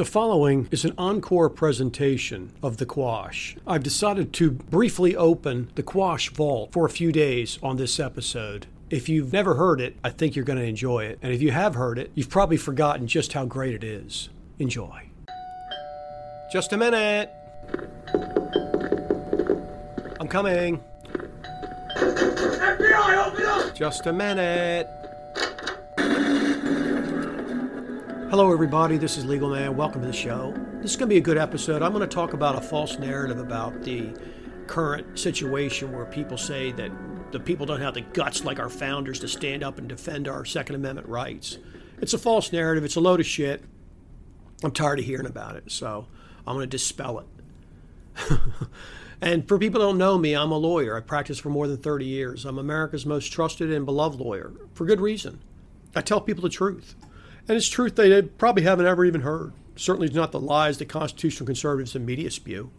The 0.00 0.06
following 0.06 0.66
is 0.70 0.86
an 0.86 0.94
encore 0.96 1.50
presentation 1.50 2.52
of 2.62 2.78
the 2.78 2.86
Quash. 2.86 3.54
I've 3.66 3.82
decided 3.82 4.32
to 4.32 4.50
briefly 4.50 5.14
open 5.14 5.70
the 5.74 5.82
Quash 5.82 6.30
vault 6.30 6.72
for 6.72 6.86
a 6.86 6.88
few 6.88 7.12
days 7.12 7.58
on 7.62 7.76
this 7.76 8.00
episode. 8.00 8.66
If 8.88 9.10
you've 9.10 9.30
never 9.30 9.56
heard 9.56 9.78
it, 9.78 9.98
I 10.02 10.08
think 10.08 10.34
you're 10.34 10.46
going 10.46 10.58
to 10.58 10.64
enjoy 10.64 11.04
it. 11.04 11.18
And 11.20 11.34
if 11.34 11.42
you 11.42 11.50
have 11.50 11.74
heard 11.74 11.98
it, 11.98 12.12
you've 12.14 12.30
probably 12.30 12.56
forgotten 12.56 13.08
just 13.08 13.34
how 13.34 13.44
great 13.44 13.74
it 13.74 13.84
is. 13.84 14.30
Enjoy. 14.58 15.02
Just 16.50 16.72
a 16.72 16.78
minute. 16.78 17.30
I'm 20.18 20.28
coming. 20.28 20.82
FBI, 21.94 23.26
open 23.26 23.44
up! 23.44 23.74
Just 23.74 24.06
a 24.06 24.14
minute. 24.14 24.88
Hello, 28.30 28.52
everybody. 28.52 28.96
This 28.96 29.18
is 29.18 29.24
Legal 29.24 29.50
Man. 29.50 29.76
Welcome 29.76 30.02
to 30.02 30.06
the 30.06 30.12
show. 30.12 30.54
This 30.80 30.92
is 30.92 30.96
going 30.96 31.08
to 31.08 31.14
be 31.14 31.16
a 31.16 31.20
good 31.20 31.36
episode. 31.36 31.82
I'm 31.82 31.90
going 31.90 32.08
to 32.08 32.14
talk 32.14 32.32
about 32.32 32.54
a 32.54 32.60
false 32.60 32.96
narrative 32.96 33.40
about 33.40 33.82
the 33.82 34.16
current 34.68 35.18
situation 35.18 35.90
where 35.90 36.06
people 36.06 36.38
say 36.38 36.70
that 36.70 36.92
the 37.32 37.40
people 37.40 37.66
don't 37.66 37.80
have 37.80 37.94
the 37.94 38.02
guts 38.02 38.44
like 38.44 38.60
our 38.60 38.68
founders 38.68 39.18
to 39.18 39.26
stand 39.26 39.64
up 39.64 39.78
and 39.78 39.88
defend 39.88 40.28
our 40.28 40.44
Second 40.44 40.76
Amendment 40.76 41.08
rights. 41.08 41.58
It's 42.00 42.14
a 42.14 42.18
false 42.18 42.52
narrative. 42.52 42.84
It's 42.84 42.94
a 42.94 43.00
load 43.00 43.18
of 43.18 43.26
shit. 43.26 43.64
I'm 44.62 44.70
tired 44.70 45.00
of 45.00 45.06
hearing 45.06 45.26
about 45.26 45.56
it, 45.56 45.72
so 45.72 46.06
I'm 46.46 46.54
going 46.54 46.62
to 46.62 46.70
dispel 46.70 47.18
it. 47.18 48.38
and 49.20 49.48
for 49.48 49.58
people 49.58 49.80
who 49.80 49.88
don't 49.88 49.98
know 49.98 50.16
me, 50.16 50.36
I'm 50.36 50.52
a 50.52 50.56
lawyer. 50.56 50.96
I 50.96 51.00
practiced 51.00 51.40
for 51.40 51.50
more 51.50 51.66
than 51.66 51.78
30 51.78 52.04
years. 52.04 52.44
I'm 52.44 52.60
America's 52.60 53.04
most 53.04 53.32
trusted 53.32 53.72
and 53.72 53.84
beloved 53.84 54.20
lawyer 54.20 54.52
for 54.72 54.84
good 54.84 55.00
reason. 55.00 55.40
I 55.96 56.00
tell 56.00 56.20
people 56.20 56.42
the 56.42 56.48
truth. 56.48 56.94
And 57.48 57.56
it's 57.56 57.68
truth 57.68 57.96
they 57.96 58.22
probably 58.22 58.62
haven't 58.62 58.86
ever 58.86 59.04
even 59.04 59.22
heard. 59.22 59.52
Certainly 59.76 60.08
it's 60.08 60.16
not 60.16 60.32
the 60.32 60.40
lies 60.40 60.78
that 60.78 60.88
constitutional 60.88 61.46
conservatives 61.46 61.96
and 61.96 62.04
media 62.04 62.30
spew. 62.30 62.70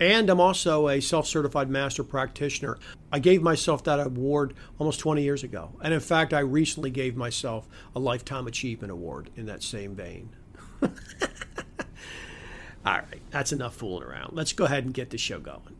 And 0.00 0.30
I'm 0.30 0.40
also 0.40 0.88
a 0.88 1.00
self 1.00 1.26
certified 1.26 1.68
master 1.68 2.02
practitioner. 2.02 2.78
I 3.12 3.18
gave 3.18 3.42
myself 3.42 3.84
that 3.84 4.00
award 4.00 4.54
almost 4.78 4.98
20 5.00 5.22
years 5.22 5.44
ago. 5.44 5.72
And 5.82 5.92
in 5.92 6.00
fact, 6.00 6.32
I 6.32 6.40
recently 6.40 6.90
gave 6.90 7.16
myself 7.16 7.68
a 7.94 7.98
Lifetime 7.98 8.46
Achievement 8.46 8.90
Award 8.90 9.28
in 9.36 9.44
that 9.46 9.62
same 9.62 9.94
vein. 9.94 10.30
All 10.82 10.90
right, 12.94 13.20
that's 13.30 13.52
enough 13.52 13.74
fooling 13.74 14.04
around. 14.04 14.32
Let's 14.32 14.54
go 14.54 14.64
ahead 14.64 14.84
and 14.84 14.94
get 14.94 15.10
the 15.10 15.18
show 15.18 15.38
going. 15.38 15.76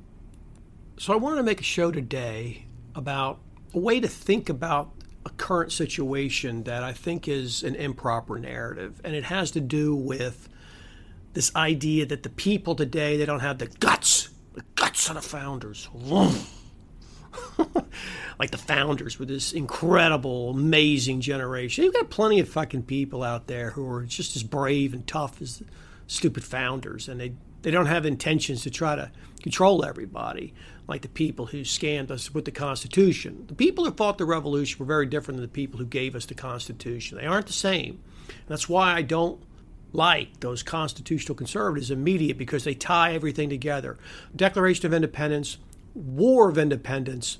So, 0.98 1.14
I 1.14 1.16
wanted 1.16 1.36
to 1.36 1.42
make 1.42 1.62
a 1.62 1.64
show 1.64 1.90
today 1.90 2.66
about 2.94 3.38
a 3.72 3.78
way 3.78 4.00
to 4.00 4.08
think 4.08 4.50
about 4.50 4.90
a 5.24 5.30
current 5.30 5.72
situation 5.72 6.64
that 6.64 6.82
I 6.82 6.92
think 6.92 7.28
is 7.28 7.62
an 7.62 7.74
improper 7.74 8.38
narrative, 8.38 9.00
and 9.04 9.14
it 9.14 9.24
has 9.24 9.50
to 9.52 9.60
do 9.60 9.94
with 9.94 10.48
this 11.32 11.54
idea 11.54 12.06
that 12.06 12.22
the 12.22 12.30
people 12.30 12.74
today 12.74 13.16
they 13.16 13.26
don't 13.26 13.40
have 13.40 13.58
the 13.58 13.66
guts, 13.66 14.30
the 14.54 14.64
guts 14.74 15.08
of 15.08 15.16
the 15.16 15.22
founders. 15.22 15.88
like 18.38 18.50
the 18.50 18.58
founders 18.58 19.18
with 19.18 19.28
this 19.28 19.52
incredible, 19.52 20.50
amazing 20.50 21.20
generation. 21.20 21.84
You've 21.84 21.94
got 21.94 22.10
plenty 22.10 22.40
of 22.40 22.48
fucking 22.48 22.84
people 22.84 23.22
out 23.22 23.46
there 23.46 23.70
who 23.70 23.88
are 23.90 24.04
just 24.04 24.34
as 24.36 24.42
brave 24.42 24.94
and 24.94 25.06
tough 25.06 25.40
as 25.42 25.58
the 25.58 25.66
stupid 26.06 26.44
founders, 26.44 27.08
and 27.08 27.20
they 27.20 27.32
they 27.62 27.70
don't 27.70 27.86
have 27.86 28.06
intentions 28.06 28.62
to 28.62 28.70
try 28.70 28.96
to 28.96 29.10
control 29.42 29.84
everybody 29.84 30.54
like 30.90 31.02
the 31.02 31.08
people 31.08 31.46
who 31.46 31.60
scammed 31.60 32.10
us 32.10 32.34
with 32.34 32.44
the 32.44 32.50
Constitution. 32.50 33.44
The 33.46 33.54
people 33.54 33.84
who 33.84 33.92
fought 33.92 34.18
the 34.18 34.24
revolution 34.24 34.80
were 34.80 34.84
very 34.86 35.06
different 35.06 35.36
than 35.36 35.46
the 35.46 35.48
people 35.48 35.78
who 35.78 35.86
gave 35.86 36.16
us 36.16 36.26
the 36.26 36.34
Constitution. 36.34 37.16
They 37.16 37.26
aren't 37.26 37.46
the 37.46 37.52
same. 37.52 38.02
That's 38.48 38.68
why 38.68 38.94
I 38.94 39.02
don't 39.02 39.40
like 39.92 40.40
those 40.40 40.64
constitutional 40.64 41.36
conservatives 41.36 41.92
immediate 41.92 42.36
because 42.36 42.64
they 42.64 42.74
tie 42.74 43.14
everything 43.14 43.48
together. 43.48 43.98
Declaration 44.34 44.84
of 44.86 44.92
Independence, 44.92 45.58
War 45.94 46.48
of 46.48 46.58
Independence, 46.58 47.38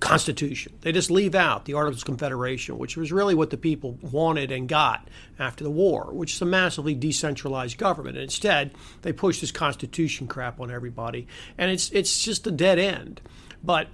Constitution. 0.00 0.72
They 0.80 0.92
just 0.92 1.10
leave 1.10 1.34
out 1.34 1.66
the 1.66 1.74
Articles 1.74 2.02
of 2.02 2.06
Confederation, 2.06 2.78
which 2.78 2.96
was 2.96 3.12
really 3.12 3.34
what 3.34 3.50
the 3.50 3.58
people 3.58 3.98
wanted 4.00 4.50
and 4.50 4.66
got 4.68 5.06
after 5.38 5.62
the 5.62 5.70
war, 5.70 6.08
which 6.10 6.34
is 6.34 6.42
a 6.42 6.46
massively 6.46 6.94
decentralized 6.94 7.76
government. 7.76 8.16
And 8.16 8.24
instead, 8.24 8.72
they 9.02 9.12
push 9.12 9.40
this 9.40 9.52
Constitution 9.52 10.26
crap 10.26 10.58
on 10.58 10.70
everybody, 10.70 11.26
and 11.58 11.70
it's 11.70 11.90
it's 11.90 12.22
just 12.22 12.46
a 12.46 12.50
dead 12.50 12.78
end. 12.78 13.20
But 13.62 13.88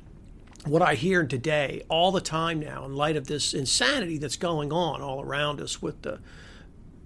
what 0.65 0.81
I 0.81 0.95
hear 0.95 1.25
today, 1.25 1.83
all 1.89 2.13
the 2.13 2.21
time 2.21 2.61
now, 2.61 2.85
in 2.85 2.95
light 2.95 3.17
of 3.17 3.27
this 3.27 3.53
insanity 3.53 4.19
that's 4.19 4.37
going 4.37 4.73
on 4.73 5.03
all 5.03 5.23
around 5.23 5.61
us 5.61 5.83
with 5.83 6.03
the 6.03 6.21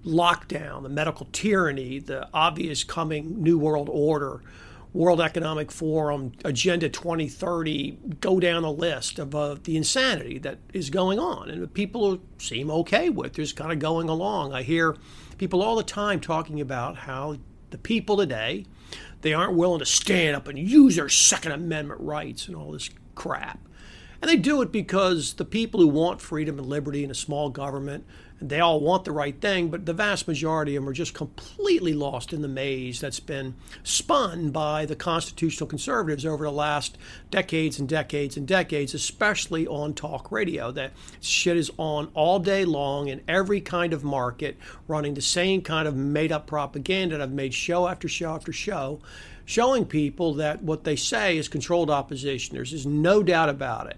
lockdown, 0.04 0.82
the 0.82 0.88
medical 0.88 1.26
tyranny, 1.32 1.98
the 1.98 2.28
obvious 2.32 2.84
coming 2.84 3.42
New 3.42 3.58
World 3.58 3.88
Order 3.90 4.42
World 4.92 5.20
Economic 5.20 5.70
Forum, 5.70 6.32
Agenda 6.44 6.88
2030, 6.88 7.98
go 8.20 8.40
down 8.40 8.64
a 8.64 8.70
list 8.72 9.18
of 9.20 9.34
uh, 9.34 9.56
the 9.62 9.76
insanity 9.76 10.38
that 10.38 10.58
is 10.72 10.90
going 10.90 11.18
on. 11.18 11.48
And 11.48 11.72
people 11.72 12.20
seem 12.38 12.70
okay 12.70 13.08
with 13.08 13.34
just 13.34 13.54
kind 13.54 13.70
of 13.70 13.78
going 13.78 14.08
along. 14.08 14.52
I 14.52 14.62
hear 14.62 14.96
people 15.38 15.62
all 15.62 15.76
the 15.76 15.84
time 15.84 16.20
talking 16.20 16.60
about 16.60 16.96
how 16.96 17.36
the 17.70 17.78
people 17.78 18.16
today, 18.16 18.66
they 19.20 19.32
aren't 19.32 19.54
willing 19.54 19.78
to 19.78 19.86
stand 19.86 20.34
up 20.34 20.48
and 20.48 20.58
use 20.58 20.96
their 20.96 21.08
Second 21.08 21.52
Amendment 21.52 22.00
rights 22.00 22.48
and 22.48 22.56
all 22.56 22.72
this 22.72 22.90
crap. 23.14 23.60
And 24.20 24.28
they 24.28 24.36
do 24.36 24.60
it 24.60 24.72
because 24.72 25.34
the 25.34 25.44
people 25.44 25.80
who 25.80 25.88
want 25.88 26.20
freedom 26.20 26.58
and 26.58 26.68
liberty 26.68 27.02
and 27.04 27.10
a 27.10 27.14
small 27.14 27.48
government 27.48 28.04
they 28.40 28.60
all 28.60 28.80
want 28.80 29.04
the 29.04 29.12
right 29.12 29.38
thing, 29.38 29.68
but 29.68 29.84
the 29.84 29.92
vast 29.92 30.26
majority 30.26 30.74
of 30.74 30.82
them 30.82 30.88
are 30.88 30.94
just 30.94 31.12
completely 31.12 31.92
lost 31.92 32.32
in 32.32 32.40
the 32.40 32.48
maze 32.48 33.00
that's 33.00 33.20
been 33.20 33.54
spun 33.82 34.50
by 34.50 34.86
the 34.86 34.96
constitutional 34.96 35.68
conservatives 35.68 36.24
over 36.24 36.44
the 36.44 36.52
last 36.52 36.96
decades 37.30 37.78
and 37.78 37.88
decades 37.88 38.36
and 38.36 38.48
decades, 38.48 38.94
especially 38.94 39.66
on 39.66 39.92
talk 39.92 40.32
radio. 40.32 40.72
That 40.72 40.92
shit 41.20 41.56
is 41.56 41.70
on 41.76 42.10
all 42.14 42.38
day 42.38 42.64
long 42.64 43.08
in 43.08 43.20
every 43.28 43.60
kind 43.60 43.92
of 43.92 44.04
market, 44.04 44.56
running 44.88 45.14
the 45.14 45.20
same 45.20 45.60
kind 45.60 45.86
of 45.86 45.94
made 45.94 46.32
up 46.32 46.46
propaganda 46.46 47.18
that 47.18 47.22
I've 47.22 47.32
made 47.32 47.52
show 47.52 47.88
after 47.88 48.08
show 48.08 48.34
after 48.34 48.52
show, 48.52 49.00
showing 49.44 49.84
people 49.84 50.34
that 50.34 50.62
what 50.62 50.84
they 50.84 50.96
say 50.96 51.36
is 51.36 51.48
controlled 51.48 51.90
opposition. 51.90 52.54
There's 52.54 52.86
no 52.86 53.22
doubt 53.22 53.50
about 53.50 53.90
it 53.90 53.96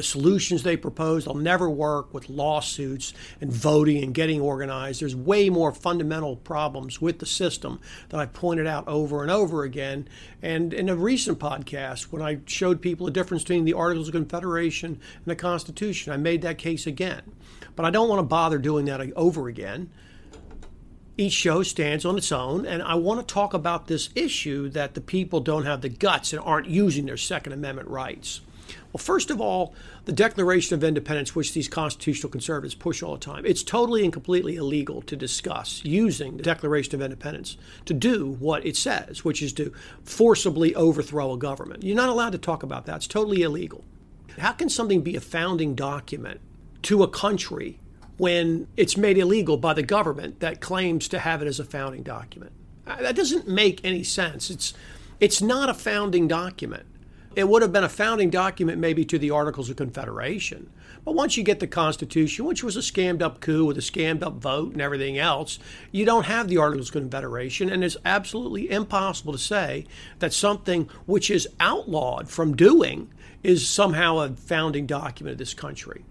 the 0.00 0.04
solutions 0.04 0.62
they 0.62 0.78
propose 0.78 1.26
they'll 1.26 1.34
never 1.34 1.68
work 1.68 2.14
with 2.14 2.30
lawsuits 2.30 3.12
and 3.38 3.52
voting 3.52 4.02
and 4.02 4.14
getting 4.14 4.40
organized. 4.40 5.02
There's 5.02 5.14
way 5.14 5.50
more 5.50 5.74
fundamental 5.74 6.36
problems 6.36 7.02
with 7.02 7.18
the 7.18 7.26
system 7.26 7.78
that 8.08 8.18
I 8.18 8.24
pointed 8.24 8.66
out 8.66 8.88
over 8.88 9.20
and 9.20 9.30
over 9.30 9.62
again. 9.62 10.08
And 10.40 10.72
in 10.72 10.88
a 10.88 10.96
recent 10.96 11.38
podcast, 11.38 12.04
when 12.04 12.22
I 12.22 12.38
showed 12.46 12.80
people 12.80 13.04
the 13.04 13.12
difference 13.12 13.42
between 13.42 13.66
the 13.66 13.74
Articles 13.74 14.08
of 14.08 14.14
Confederation 14.14 14.92
and 14.92 15.26
the 15.26 15.36
Constitution, 15.36 16.14
I 16.14 16.16
made 16.16 16.40
that 16.40 16.56
case 16.56 16.86
again. 16.86 17.20
But 17.76 17.84
I 17.84 17.90
don't 17.90 18.08
want 18.08 18.20
to 18.20 18.26
bother 18.26 18.56
doing 18.56 18.86
that 18.86 19.02
over 19.16 19.48
again 19.48 19.90
each 21.18 21.34
show 21.34 21.62
stands 21.62 22.06
on 22.06 22.16
its 22.16 22.32
own, 22.32 22.64
and 22.64 22.82
I 22.82 22.94
want 22.94 23.20
to 23.20 23.34
talk 23.34 23.52
about 23.52 23.88
this 23.88 24.08
issue 24.14 24.70
that 24.70 24.94
the 24.94 25.02
people 25.02 25.40
don't 25.40 25.66
have 25.66 25.82
the 25.82 25.90
guts 25.90 26.32
and 26.32 26.40
aren't 26.40 26.68
using 26.68 27.04
their 27.04 27.18
Second 27.18 27.52
Amendment 27.52 27.88
rights. 27.88 28.40
Well, 28.92 28.98
first 28.98 29.30
of 29.30 29.40
all, 29.40 29.74
the 30.04 30.12
Declaration 30.12 30.74
of 30.74 30.82
Independence, 30.82 31.34
which 31.34 31.52
these 31.52 31.68
constitutional 31.68 32.30
conservatives 32.30 32.74
push 32.74 33.02
all 33.02 33.14
the 33.14 33.20
time, 33.20 33.46
it's 33.46 33.62
totally 33.62 34.02
and 34.02 34.12
completely 34.12 34.56
illegal 34.56 35.00
to 35.02 35.14
discuss 35.14 35.84
using 35.84 36.36
the 36.36 36.42
Declaration 36.42 36.96
of 36.96 37.02
Independence 37.02 37.56
to 37.84 37.94
do 37.94 38.26
what 38.26 38.66
it 38.66 38.76
says, 38.76 39.24
which 39.24 39.42
is 39.42 39.52
to 39.54 39.72
forcibly 40.02 40.74
overthrow 40.74 41.32
a 41.32 41.38
government. 41.38 41.84
You're 41.84 41.96
not 41.96 42.08
allowed 42.08 42.32
to 42.32 42.38
talk 42.38 42.64
about 42.64 42.86
that. 42.86 42.96
It's 42.96 43.06
totally 43.06 43.42
illegal. 43.42 43.84
How 44.38 44.52
can 44.52 44.68
something 44.68 45.02
be 45.02 45.14
a 45.14 45.20
founding 45.20 45.74
document 45.74 46.40
to 46.82 47.02
a 47.02 47.08
country 47.08 47.78
when 48.16 48.66
it's 48.76 48.96
made 48.96 49.18
illegal 49.18 49.56
by 49.56 49.72
the 49.72 49.82
government 49.82 50.40
that 50.40 50.60
claims 50.60 51.08
to 51.08 51.20
have 51.20 51.42
it 51.42 51.48
as 51.48 51.60
a 51.60 51.64
founding 51.64 52.02
document? 52.02 52.52
Uh, 52.86 52.96
that 53.02 53.14
doesn't 53.14 53.46
make 53.46 53.84
any 53.84 54.02
sense. 54.02 54.50
It's 54.50 54.74
it's 55.20 55.42
not 55.42 55.68
a 55.68 55.74
founding 55.74 56.26
document. 56.26 56.86
It 57.36 57.48
would 57.48 57.62
have 57.62 57.72
been 57.72 57.84
a 57.84 57.88
founding 57.88 58.28
document 58.28 58.78
maybe 58.78 59.04
to 59.04 59.18
the 59.18 59.30
Articles 59.30 59.70
of 59.70 59.76
Confederation. 59.76 60.68
But 61.04 61.14
once 61.14 61.36
you 61.36 61.44
get 61.44 61.60
the 61.60 61.66
Constitution, 61.68 62.44
which 62.44 62.64
was 62.64 62.76
a 62.76 62.80
scammed 62.80 63.22
up 63.22 63.40
coup 63.40 63.64
with 63.64 63.78
a 63.78 63.80
scammed 63.80 64.22
up 64.22 64.34
vote 64.34 64.72
and 64.72 64.82
everything 64.82 65.16
else, 65.16 65.58
you 65.92 66.04
don't 66.04 66.26
have 66.26 66.48
the 66.48 66.58
Articles 66.58 66.88
of 66.88 66.94
Confederation. 66.94 67.70
And 67.70 67.84
it's 67.84 67.96
absolutely 68.04 68.70
impossible 68.70 69.32
to 69.32 69.38
say 69.38 69.86
that 70.18 70.32
something 70.32 70.88
which 71.06 71.30
is 71.30 71.48
outlawed 71.60 72.28
from 72.28 72.56
doing 72.56 73.10
is 73.42 73.66
somehow 73.66 74.18
a 74.18 74.30
founding 74.30 74.86
document 74.86 75.32
of 75.32 75.38
this 75.38 75.54
country. 75.54 76.04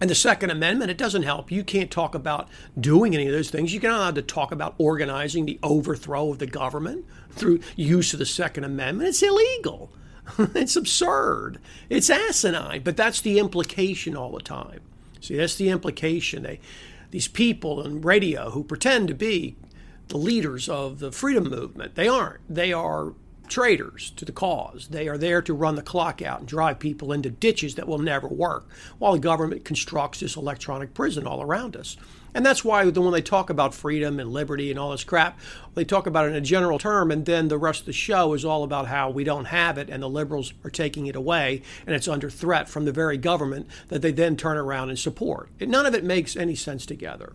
And 0.00 0.10
the 0.10 0.14
Second 0.14 0.50
Amendment, 0.50 0.90
it 0.90 0.98
doesn't 0.98 1.22
help. 1.22 1.50
You 1.50 1.64
can't 1.64 1.90
talk 1.90 2.14
about 2.14 2.48
doing 2.78 3.14
any 3.14 3.26
of 3.26 3.32
those 3.32 3.48
things. 3.48 3.72
You're 3.72 3.82
not 3.82 3.98
allowed 3.98 4.14
to 4.16 4.22
talk 4.22 4.52
about 4.52 4.74
organizing 4.76 5.46
the 5.46 5.58
overthrow 5.62 6.30
of 6.30 6.38
the 6.38 6.46
government 6.46 7.06
through 7.30 7.60
use 7.74 8.12
of 8.12 8.18
the 8.18 8.26
Second 8.26 8.64
Amendment. 8.64 9.08
It's 9.08 9.22
illegal. 9.22 9.90
it's 10.38 10.76
absurd. 10.76 11.58
It's 11.88 12.10
asinine, 12.10 12.82
but 12.82 12.96
that's 12.96 13.20
the 13.20 13.38
implication 13.38 14.16
all 14.16 14.32
the 14.32 14.42
time. 14.42 14.80
See, 15.20 15.36
that's 15.36 15.56
the 15.56 15.70
implication. 15.70 16.42
They, 16.42 16.60
these 17.10 17.28
people 17.28 17.82
on 17.82 18.00
radio 18.00 18.50
who 18.50 18.64
pretend 18.64 19.08
to 19.08 19.14
be 19.14 19.56
the 20.08 20.18
leaders 20.18 20.68
of 20.68 20.98
the 20.98 21.12
freedom 21.12 21.48
movement. 21.48 21.94
They 21.94 22.08
aren't. 22.08 22.40
They 22.48 22.72
are 22.72 23.14
traitors 23.48 24.10
to 24.16 24.24
the 24.24 24.32
cause. 24.32 24.88
They 24.88 25.08
are 25.08 25.18
there 25.18 25.42
to 25.42 25.54
run 25.54 25.74
the 25.74 25.82
clock 25.82 26.22
out 26.22 26.40
and 26.40 26.48
drive 26.48 26.78
people 26.78 27.12
into 27.12 27.30
ditches 27.30 27.74
that 27.74 27.88
will 27.88 27.98
never 27.98 28.28
work 28.28 28.66
while 28.98 29.12
the 29.12 29.18
government 29.18 29.64
constructs 29.64 30.20
this 30.20 30.36
electronic 30.36 30.94
prison 30.94 31.26
all 31.26 31.42
around 31.42 31.76
us. 31.76 31.96
And 32.34 32.44
that's 32.44 32.64
why 32.64 32.84
when 32.84 33.12
they 33.12 33.22
talk 33.22 33.48
about 33.48 33.74
freedom 33.74 34.18
and 34.18 34.32
liberty 34.32 34.70
and 34.70 34.78
all 34.78 34.90
this 34.90 35.04
crap, 35.04 35.38
they 35.74 35.84
talk 35.84 36.08
about 36.08 36.26
it 36.26 36.30
in 36.30 36.34
a 36.34 36.40
general 36.40 36.80
term, 36.80 37.12
and 37.12 37.24
then 37.24 37.46
the 37.46 37.58
rest 37.58 37.80
of 37.80 37.86
the 37.86 37.92
show 37.92 38.32
is 38.32 38.44
all 38.44 38.64
about 38.64 38.88
how 38.88 39.08
we 39.08 39.22
don't 39.22 39.46
have 39.46 39.78
it 39.78 39.88
and 39.88 40.02
the 40.02 40.08
liberals 40.08 40.52
are 40.64 40.70
taking 40.70 41.06
it 41.06 41.14
away 41.14 41.62
and 41.86 41.94
it's 41.94 42.08
under 42.08 42.28
threat 42.28 42.68
from 42.68 42.86
the 42.86 42.92
very 42.92 43.16
government 43.16 43.68
that 43.88 44.02
they 44.02 44.10
then 44.10 44.36
turn 44.36 44.56
around 44.56 44.88
and 44.88 44.98
support. 44.98 45.48
None 45.60 45.86
of 45.86 45.94
it 45.94 46.02
makes 46.02 46.36
any 46.36 46.56
sense 46.56 46.84
together. 46.84 47.34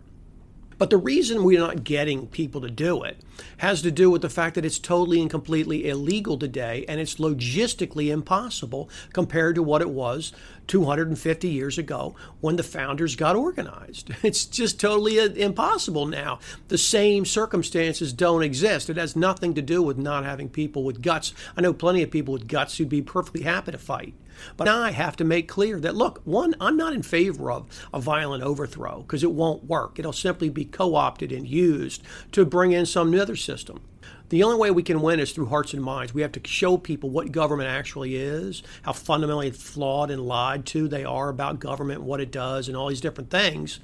But 0.80 0.90
the 0.90 0.98
reason 0.98 1.44
we're 1.44 1.60
not 1.60 1.84
getting 1.84 2.28
people 2.28 2.62
to 2.62 2.70
do 2.70 3.04
it 3.04 3.18
has 3.58 3.82
to 3.82 3.92
do 3.92 4.10
with 4.10 4.22
the 4.22 4.30
fact 4.30 4.56
that 4.56 4.64
it's 4.64 4.80
totally 4.80 5.22
and 5.22 5.30
completely 5.30 5.90
illegal 5.90 6.38
today 6.38 6.86
and 6.88 7.02
it's 7.02 7.16
logistically 7.16 8.10
impossible 8.10 8.90
compared 9.12 9.56
to 9.56 9.64
what 9.64 9.82
it 9.82 9.90
was 9.90 10.32
250 10.68 11.50
years 11.50 11.78
ago 11.78 12.16
when 12.40 12.56
the 12.56 12.64
founders 12.64 13.18
got 13.18 13.36
organized. 13.36 14.12
It's 14.30 14.46
just 14.46 14.80
totally 14.80 15.20
uh, 15.20 15.30
impossible 15.30 16.06
now. 16.06 16.40
The 16.68 16.78
same 16.78 17.26
circumstances 17.26 18.14
don't 18.14 18.44
exist. 18.44 18.90
It 18.90 18.98
has 18.98 19.16
nothing 19.16 19.56
to 19.56 19.62
do 19.62 19.82
with 19.82 19.98
not 19.98 20.24
having 20.24 20.50
people 20.50 20.84
with 20.84 21.02
guts. 21.02 21.34
I 21.58 21.62
know 21.62 21.74
plenty 21.74 22.04
of 22.04 22.12
people 22.12 22.34
with 22.34 22.48
guts 22.48 22.78
who'd 22.78 22.90
be 22.90 23.02
perfectly 23.02 23.42
happy 23.42 23.72
to 23.72 23.78
fight. 23.78 24.14
But 24.58 24.68
I 24.68 24.92
have 24.92 25.16
to 25.18 25.24
make 25.24 25.48
clear 25.48 25.80
that, 25.80 25.96
look, 25.96 26.22
one, 26.24 26.56
I'm 26.60 26.78
not 26.78 26.94
in 26.94 27.04
favor 27.04 27.52
of 27.52 27.66
a 27.94 28.00
violent 28.00 28.44
overthrow 28.44 29.02
because 29.02 29.24
it 29.24 29.32
won't 29.32 29.66
work. 29.66 30.00
It'll 30.00 30.14
simply 30.14 30.50
be 30.50 30.66
co 30.66 30.96
opted 30.96 31.32
and 31.32 31.48
used 31.48 32.04
to 32.32 32.46
bring 32.46 32.72
in 32.72 32.86
some 32.86 33.14
other 33.14 33.36
system. 33.36 33.82
The 34.30 34.44
only 34.44 34.58
way 34.58 34.70
we 34.70 34.84
can 34.84 35.02
win 35.02 35.20
is 35.20 35.32
through 35.32 35.48
hearts 35.48 35.74
and 35.74 35.84
minds. 35.84 36.14
We 36.14 36.22
have 36.22 36.32
to 36.34 36.48
show 36.48 36.78
people 36.78 37.10
what 37.10 37.32
government 37.32 37.70
actually 37.70 38.16
is, 38.16 38.62
how 38.84 38.94
fundamentally 38.94 39.50
flawed 39.50 40.12
and 40.12 40.22
lied 40.22 40.68
to 40.68 40.88
they 40.88 41.04
are 41.04 41.30
about 41.30 41.60
government, 41.60 42.04
what 42.04 42.22
it 42.22 42.32
does, 42.32 42.68
and 42.68 42.78
all 42.78 42.90
these 42.90 43.02
different 43.02 43.32
things. 43.32 43.80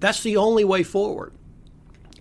That's 0.00 0.22
the 0.22 0.38
only 0.38 0.64
way 0.64 0.82
forward. 0.82 1.32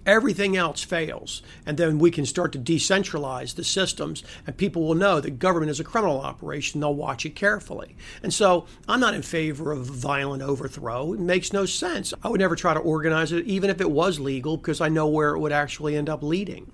Everything 0.05 0.57
else 0.57 0.83
fails. 0.83 1.41
And 1.65 1.77
then 1.77 1.99
we 1.99 2.11
can 2.11 2.25
start 2.25 2.51
to 2.53 2.59
decentralize 2.59 3.55
the 3.55 3.63
systems, 3.63 4.23
and 4.45 4.57
people 4.57 4.85
will 4.85 4.95
know 4.95 5.19
that 5.19 5.39
government 5.39 5.71
is 5.71 5.79
a 5.79 5.83
criminal 5.83 6.21
operation. 6.21 6.81
They'll 6.81 6.93
watch 6.93 7.25
it 7.25 7.35
carefully. 7.35 7.95
And 8.21 8.33
so 8.33 8.65
I'm 8.87 8.99
not 8.99 9.13
in 9.13 9.21
favor 9.21 9.71
of 9.71 9.85
violent 9.85 10.43
overthrow. 10.43 11.13
It 11.13 11.19
makes 11.19 11.53
no 11.53 11.65
sense. 11.65 12.13
I 12.23 12.29
would 12.29 12.41
never 12.41 12.55
try 12.55 12.73
to 12.73 12.79
organize 12.79 13.31
it, 13.31 13.45
even 13.45 13.69
if 13.69 13.79
it 13.79 13.91
was 13.91 14.19
legal, 14.19 14.57
because 14.57 14.81
I 14.81 14.89
know 14.89 15.07
where 15.07 15.35
it 15.35 15.39
would 15.39 15.51
actually 15.51 15.95
end 15.95 16.09
up 16.09 16.21
leading. 16.21 16.71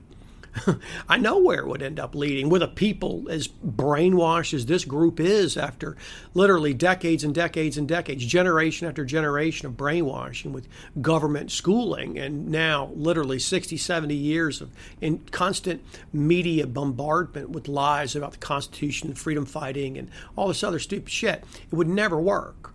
I 1.09 1.17
know 1.17 1.37
where 1.37 1.59
it 1.59 1.67
would 1.67 1.81
end 1.81 1.99
up 1.99 2.15
leading 2.15 2.49
with 2.49 2.61
a 2.61 2.67
people 2.67 3.27
as 3.29 3.47
brainwashed 3.47 4.53
as 4.53 4.65
this 4.65 4.85
group 4.85 5.19
is 5.19 5.57
after 5.57 5.95
literally 6.33 6.73
decades 6.73 7.23
and 7.23 7.33
decades 7.33 7.77
and 7.77 7.87
decades, 7.87 8.25
generation 8.25 8.87
after 8.87 9.05
generation 9.05 9.67
of 9.67 9.77
brainwashing 9.77 10.53
with 10.53 10.67
government 11.01 11.51
schooling, 11.51 12.17
and 12.17 12.49
now 12.49 12.91
literally 12.95 13.39
60, 13.39 13.77
70 13.77 14.15
years 14.15 14.61
of 14.61 14.71
in 15.01 15.19
constant 15.31 15.83
media 16.11 16.65
bombardment 16.67 17.49
with 17.49 17.67
lies 17.67 18.15
about 18.15 18.31
the 18.33 18.37
Constitution 18.37 19.09
and 19.09 19.17
freedom 19.17 19.45
fighting 19.45 19.97
and 19.97 20.09
all 20.35 20.47
this 20.47 20.63
other 20.63 20.79
stupid 20.79 21.09
shit. 21.09 21.43
It 21.71 21.75
would 21.75 21.87
never 21.87 22.19
work. 22.19 22.73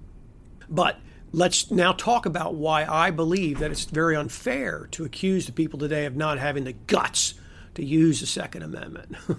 But 0.68 0.98
let's 1.32 1.70
now 1.70 1.92
talk 1.92 2.26
about 2.26 2.54
why 2.54 2.86
I 2.86 3.10
believe 3.10 3.58
that 3.58 3.70
it's 3.70 3.84
very 3.84 4.16
unfair 4.16 4.88
to 4.92 5.04
accuse 5.04 5.46
the 5.46 5.52
people 5.52 5.78
today 5.78 6.06
of 6.06 6.16
not 6.16 6.38
having 6.38 6.64
the 6.64 6.72
guts 6.72 7.34
to 7.74 7.84
use 7.84 8.20
the 8.20 8.26
Second 8.26 8.62
Amendment. 8.62 9.16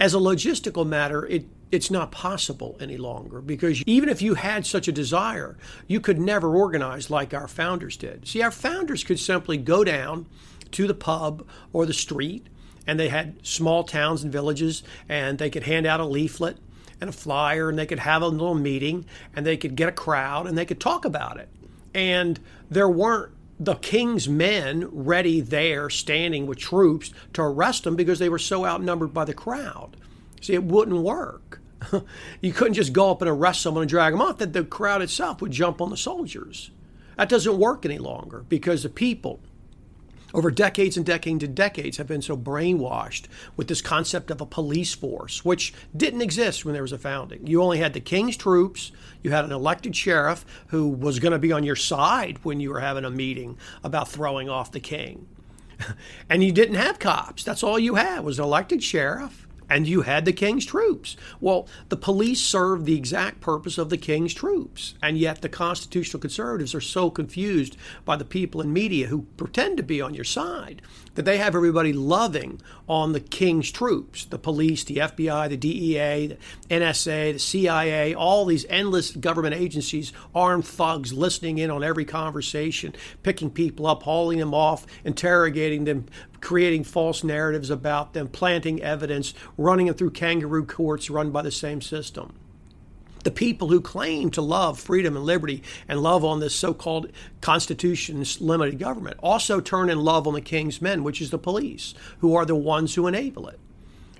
As 0.00 0.14
a 0.14 0.18
logistical 0.18 0.86
matter, 0.86 1.26
it 1.26 1.46
it's 1.70 1.90
not 1.90 2.10
possible 2.10 2.76
any 2.80 2.96
longer 2.96 3.40
because 3.40 3.82
even 3.86 4.08
if 4.08 4.20
you 4.20 4.34
had 4.34 4.66
such 4.66 4.88
a 4.88 4.92
desire, 4.92 5.56
you 5.86 6.00
could 6.00 6.18
never 6.18 6.56
organize 6.56 7.10
like 7.10 7.32
our 7.32 7.46
founders 7.46 7.96
did. 7.96 8.26
See, 8.26 8.42
our 8.42 8.50
founders 8.50 9.04
could 9.04 9.20
simply 9.20 9.56
go 9.56 9.84
down 9.84 10.26
to 10.72 10.86
the 10.86 10.94
pub 10.94 11.46
or 11.72 11.86
the 11.86 11.92
street, 11.92 12.48
and 12.86 12.98
they 12.98 13.08
had 13.08 13.46
small 13.46 13.84
towns 13.84 14.24
and 14.24 14.32
villages, 14.32 14.82
and 15.08 15.38
they 15.38 15.50
could 15.50 15.62
hand 15.62 15.86
out 15.86 16.00
a 16.00 16.04
leaflet 16.04 16.56
and 17.00 17.08
a 17.08 17.12
flyer, 17.12 17.68
and 17.68 17.78
they 17.78 17.86
could 17.86 18.00
have 18.00 18.22
a 18.22 18.28
little 18.28 18.54
meeting, 18.54 19.06
and 19.34 19.46
they 19.46 19.56
could 19.56 19.76
get 19.76 19.88
a 19.88 19.92
crowd, 19.92 20.46
and 20.46 20.58
they 20.58 20.66
could 20.66 20.80
talk 20.80 21.04
about 21.04 21.38
it. 21.38 21.48
And 21.94 22.38
there 22.68 22.88
weren't 22.88 23.32
the 23.60 23.74
king's 23.74 24.26
men 24.26 24.88
ready 24.90 25.42
there, 25.42 25.90
standing 25.90 26.46
with 26.46 26.58
troops 26.58 27.12
to 27.34 27.42
arrest 27.42 27.84
them 27.84 27.94
because 27.94 28.18
they 28.18 28.30
were 28.30 28.38
so 28.38 28.64
outnumbered 28.64 29.12
by 29.12 29.26
the 29.26 29.34
crowd. 29.34 29.98
See, 30.40 30.54
it 30.54 30.64
wouldn't 30.64 31.02
work. 31.02 31.60
you 32.40 32.52
couldn't 32.54 32.74
just 32.74 32.94
go 32.94 33.10
up 33.10 33.20
and 33.20 33.30
arrest 33.30 33.60
someone 33.60 33.82
and 33.82 33.90
drag 33.90 34.14
them 34.14 34.22
off, 34.22 34.38
that 34.38 34.54
the 34.54 34.64
crowd 34.64 35.02
itself 35.02 35.42
would 35.42 35.52
jump 35.52 35.82
on 35.82 35.90
the 35.90 35.96
soldiers. 35.96 36.70
That 37.16 37.28
doesn't 37.28 37.58
work 37.58 37.84
any 37.84 37.98
longer 37.98 38.46
because 38.48 38.82
the 38.82 38.88
people 38.88 39.40
over 40.34 40.50
decades 40.50 40.96
and 40.96 41.06
decades 41.06 41.42
and 41.44 41.54
decades 41.54 41.96
have 41.96 42.06
been 42.06 42.22
so 42.22 42.36
brainwashed 42.36 43.26
with 43.56 43.68
this 43.68 43.82
concept 43.82 44.30
of 44.30 44.40
a 44.40 44.46
police 44.46 44.94
force, 44.94 45.44
which 45.44 45.72
didn't 45.96 46.22
exist 46.22 46.64
when 46.64 46.74
there 46.74 46.82
was 46.82 46.92
a 46.92 46.98
founding. 46.98 47.46
You 47.46 47.62
only 47.62 47.78
had 47.78 47.92
the 47.92 48.00
king's 48.00 48.36
troops, 48.36 48.92
you 49.22 49.30
had 49.30 49.44
an 49.44 49.52
elected 49.52 49.94
sheriff 49.94 50.44
who 50.68 50.88
was 50.88 51.18
going 51.18 51.32
to 51.32 51.38
be 51.38 51.52
on 51.52 51.64
your 51.64 51.76
side 51.76 52.38
when 52.42 52.60
you 52.60 52.70
were 52.70 52.80
having 52.80 53.04
a 53.04 53.10
meeting 53.10 53.58
about 53.84 54.08
throwing 54.08 54.48
off 54.48 54.72
the 54.72 54.80
king. 54.80 55.26
and 56.30 56.44
you 56.44 56.52
didn't 56.52 56.76
have 56.76 56.98
cops. 56.98 57.44
That's 57.44 57.62
all 57.62 57.78
you 57.78 57.94
had 57.96 58.24
was 58.24 58.38
an 58.38 58.44
elected 58.44 58.82
sheriff 58.82 59.46
and 59.70 59.86
you 59.86 60.02
had 60.02 60.24
the 60.24 60.32
king's 60.32 60.66
troops. 60.66 61.16
Well, 61.40 61.68
the 61.88 61.96
police 61.96 62.40
served 62.40 62.84
the 62.84 62.96
exact 62.96 63.40
purpose 63.40 63.78
of 63.78 63.88
the 63.88 63.96
king's 63.96 64.34
troops, 64.34 64.94
and 65.00 65.16
yet 65.16 65.40
the 65.40 65.48
constitutional 65.48 66.20
conservatives 66.20 66.74
are 66.74 66.80
so 66.80 67.08
confused 67.08 67.76
by 68.04 68.16
the 68.16 68.24
people 68.24 68.60
in 68.60 68.72
media 68.72 69.06
who 69.06 69.22
pretend 69.36 69.76
to 69.76 69.82
be 69.82 70.02
on 70.02 70.12
your 70.12 70.24
side 70.24 70.82
that 71.14 71.24
they 71.24 71.38
have 71.38 71.54
everybody 71.54 71.92
loving 71.92 72.60
on 72.88 73.12
the 73.12 73.20
king's 73.20 73.70
troops 73.70 74.24
the 74.26 74.38
police, 74.38 74.84
the 74.84 74.96
FBI, 74.96 75.48
the 75.48 75.56
DEA, 75.56 76.26
the 76.26 76.38
NSA, 76.68 77.32
the 77.32 77.38
CIA, 77.38 78.14
all 78.14 78.44
these 78.44 78.66
endless 78.68 79.10
government 79.12 79.54
agencies, 79.54 80.12
armed 80.34 80.64
thugs 80.64 81.12
listening 81.12 81.58
in 81.58 81.70
on 81.70 81.82
every 81.82 82.04
conversation, 82.04 82.94
picking 83.22 83.50
people 83.50 83.86
up, 83.86 84.02
hauling 84.02 84.38
them 84.38 84.54
off, 84.54 84.86
interrogating 85.04 85.84
them, 85.84 86.06
creating 86.40 86.84
false 86.84 87.22
narratives 87.24 87.70
about 87.70 88.12
them, 88.14 88.28
planting 88.28 88.82
evidence, 88.82 89.34
running 89.56 89.86
them 89.86 89.94
through 89.94 90.10
kangaroo 90.10 90.64
courts 90.64 91.10
run 91.10 91.30
by 91.30 91.42
the 91.42 91.50
same 91.50 91.80
system. 91.80 92.32
The 93.22 93.30
people 93.30 93.68
who 93.68 93.80
claim 93.80 94.30
to 94.30 94.42
love 94.42 94.80
freedom 94.80 95.16
and 95.16 95.24
liberty 95.24 95.62
and 95.88 96.02
love 96.02 96.24
on 96.24 96.40
this 96.40 96.54
so 96.54 96.72
called 96.72 97.12
constitution's 97.40 98.40
limited 98.40 98.78
government 98.78 99.18
also 99.22 99.60
turn 99.60 99.90
and 99.90 100.02
love 100.02 100.26
on 100.26 100.34
the 100.34 100.40
king's 100.40 100.80
men, 100.80 101.04
which 101.04 101.20
is 101.20 101.30
the 101.30 101.38
police, 101.38 101.94
who 102.20 102.34
are 102.34 102.46
the 102.46 102.56
ones 102.56 102.94
who 102.94 103.06
enable 103.06 103.48
it. 103.48 103.58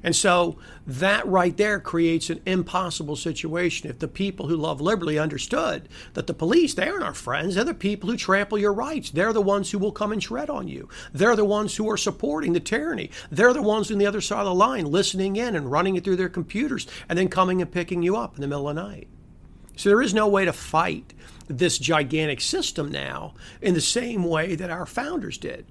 And 0.03 0.17
so 0.17 0.57
that 0.87 1.27
right 1.27 1.57
there 1.57 1.79
creates 1.79 2.31
an 2.31 2.41
impossible 2.47 3.17
situation. 3.17 3.91
If 3.91 3.99
the 3.99 4.09
people 4.09 4.47
who 4.47 4.57
love 4.57 4.81
liberty 4.81 5.19
understood 5.19 5.89
that 6.15 6.27
the 6.27 6.35
police, 6.35 6.75
they 6.75 6.89
aren't 6.89 7.05
our 7.05 7.15
friends, 7.15 7.55
they're 7.55 7.65
the 7.65 7.75
people 7.75 8.09
who 8.09 8.17
trample 8.17 8.59
your 8.59 8.73
rights. 8.73 9.11
They're 9.11 9.33
the 9.33 9.43
ones 9.43 9.71
who 9.71 9.79
will 9.79 9.93
come 9.93 10.13
and 10.13 10.23
shred 10.23 10.49
on 10.49 10.69
you. 10.69 10.89
They're 11.13 11.37
the 11.37 11.45
ones 11.45 11.77
who 11.77 11.89
are 11.91 11.97
supporting 11.97 12.53
the 12.53 12.61
tyranny. 12.61 13.11
They're 13.31 13.53
the 13.53 13.63
ones 13.63 13.91
on 13.91 13.99
the 13.99 14.07
other 14.07 14.21
side 14.21 14.41
of 14.41 14.47
the 14.47 14.55
line 14.55 14.87
listening 14.87 15.37
in 15.37 15.55
and 15.55 15.71
running 15.71 15.97
it 15.97 16.05
through 16.05 16.17
their 16.17 16.29
computers 16.29 16.87
and 17.09 17.19
then 17.19 17.29
coming 17.29 17.61
and 17.61 17.71
picking 17.71 18.03
you 18.03 18.17
up 18.17 18.37
in 18.37 18.41
the 18.41 18.49
middle 18.49 18.69
of 18.69 18.77
the 18.77 18.83
night. 18.83 19.09
So 19.77 19.89
there 19.89 20.03
is 20.03 20.15
no 20.15 20.29
way 20.29 20.45
to 20.45 20.53
fight 20.53 21.15
this 21.47 21.79
gigantic 21.79 22.41
system 22.41 22.91
now 22.91 23.35
in 23.61 23.75
the 23.75 23.81
same 23.81 24.25
way 24.25 24.55
that 24.55 24.71
our 24.71 24.87
founders 24.87 25.37
did. 25.37 25.67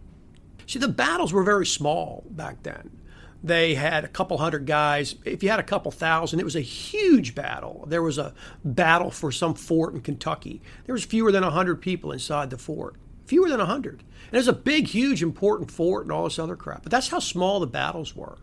See, 0.68 0.80
the 0.80 0.88
battles 0.88 1.34
were 1.34 1.44
very 1.44 1.66
small 1.66 2.26
back 2.30 2.62
then. 2.64 2.99
They 3.44 3.76
had 3.76 4.04
a 4.04 4.10
couple 4.10 4.38
hundred 4.38 4.66
guys. 4.66 5.16
If 5.24 5.44
you 5.44 5.50
had 5.50 5.60
a 5.60 5.64
couple 5.64 5.92
thousand, 5.92 6.40
it 6.40 6.46
was 6.46 6.56
a 6.56 6.62
huge 6.62 7.36
battle. 7.36 7.86
There 7.88 8.02
was 8.02 8.18
a 8.18 8.34
battle 8.66 9.12
for 9.12 9.32
some 9.32 9.54
fort 9.54 9.94
in 9.94 10.02
Kentucky. 10.02 10.62
There 10.86 10.94
was 10.94 11.06
fewer 11.06 11.32
than 11.32 11.44
100 11.44 11.82
people 11.82 12.12
inside 12.12 12.50
the 12.50 12.58
fort. 12.58 12.96
Fewer 13.26 13.48
than 13.48 13.60
100. 13.60 13.92
And 13.92 14.34
it 14.34 14.38
was 14.38 14.48
a 14.48 14.54
big, 14.54 14.88
huge, 14.88 15.24
important 15.24 15.72
fort 15.72 16.04
and 16.04 16.12
all 16.12 16.26
this 16.26 16.40
other 16.40 16.56
crap. 16.56 16.84
But 16.84 16.92
that's 16.92 17.10
how 17.10 17.20
small 17.20 17.60
the 17.60 17.68
battles 17.68 18.16
were. 18.16 18.38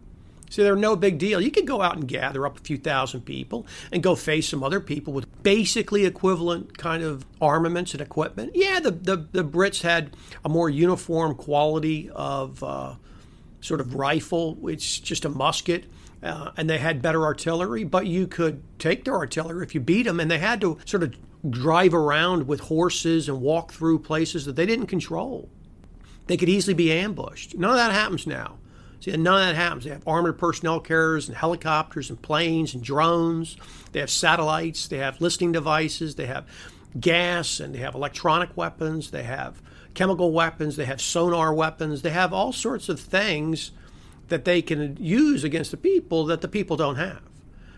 See, 0.49 0.63
they're 0.63 0.77
no 0.77 0.97
big 0.97 1.19
deal. 1.19 1.41
You 1.41 1.51
could 1.51 1.67
go 1.67 1.83
out 1.83 1.97
and 1.97 2.07
gather 2.07 2.47
up 2.47 2.59
a 2.59 2.63
few 2.63 2.77
thousand 2.77 3.23
people 3.23 3.67
and 3.91 4.03
go 4.03 4.15
face 4.15 4.49
some 4.49 4.63
other 4.63 4.81
people 4.81 5.13
with 5.13 5.43
basically 5.43 6.07
equivalent 6.07 6.79
kind 6.79 7.03
of 7.03 7.27
armaments 7.41 7.93
and 7.93 8.01
equipment. 8.01 8.53
Yeah, 8.55 8.81
the, 8.81 8.93
the, 8.93 9.17
the 9.33 9.45
Brits 9.45 9.83
had 9.83 10.17
a 10.45 10.49
more 10.49 10.71
uniform 10.71 11.35
quality 11.35 12.11
of 12.11 12.63
uh, 12.63 12.95
sort 13.67 13.81
of 13.81 13.95
rifle. 13.95 14.59
It's 14.69 14.99
just 14.99 15.25
a 15.25 15.29
musket. 15.29 15.85
Uh, 16.23 16.51
and 16.57 16.69
they 16.69 16.79
had 16.79 17.03
better 17.03 17.25
artillery, 17.25 17.85
but 17.85 18.07
you 18.07 18.27
could 18.27 18.63
take 18.79 19.05
their 19.05 19.15
artillery 19.15 19.63
if 19.65 19.75
you 19.75 19.81
beat 19.81 20.05
them. 20.05 20.19
And 20.19 20.31
they 20.31 20.39
had 20.39 20.61
to 20.63 20.79
sort 20.87 21.03
of 21.03 21.15
drive 21.51 21.95
around 21.95 22.49
with 22.49 22.61
horses 22.61 23.29
and 23.29 23.41
walk 23.41 23.73
through 23.73 23.99
places 24.01 24.45
that 24.47 24.57
they 24.57 24.67
didn't 24.67 24.87
control. 24.87 25.49
They 26.27 26.37
could 26.37 26.49
easily 26.49 26.75
be 26.75 26.93
ambushed. 26.93 27.57
None 27.57 27.71
of 27.71 27.77
that 27.77 27.93
happens 27.93 28.27
now. 28.27 28.59
See, 29.01 29.17
none 29.17 29.41
of 29.41 29.47
that 29.47 29.55
happens. 29.55 29.85
They 29.85 29.91
have 29.91 30.07
armored 30.09 30.39
personnel 30.39 30.81
carriers 30.81 31.29
and 31.29 31.37
helicopters 31.37 32.11
and 32.11 32.21
planes 32.21 32.75
and 32.75 32.83
drones. 32.83 33.57
They 33.93 34.01
have 34.01 34.11
satellites. 34.11 34.89
They 34.89 34.99
have 34.99 35.21
listening 35.21 35.53
devices. 35.53 36.17
They 36.17 36.27
have 36.27 36.47
gas 36.99 37.61
and 37.61 37.75
they 37.75 37.79
have 37.81 37.95
electronic 37.95 38.57
weapons. 38.57 39.11
They 39.11 39.23
have 39.23 39.61
chemical 39.97 40.31
weapons. 40.31 40.77
They 40.77 40.85
have 40.85 41.01
sonar 41.01 41.53
weapons. 41.53 42.03
They 42.03 42.11
have 42.11 42.33
all 42.33 42.53
sorts 42.53 42.89
of 42.89 43.01
things 43.01 43.73
that 44.29 44.45
they 44.45 44.63
can 44.63 44.97
use 45.01 45.45
against 45.45 45.73
the 45.73 45.77
people 45.77 46.27
that 46.27 46.41
the 46.41 46.49
people 46.49 46.77
don't 46.77 46.97
have 46.97 47.23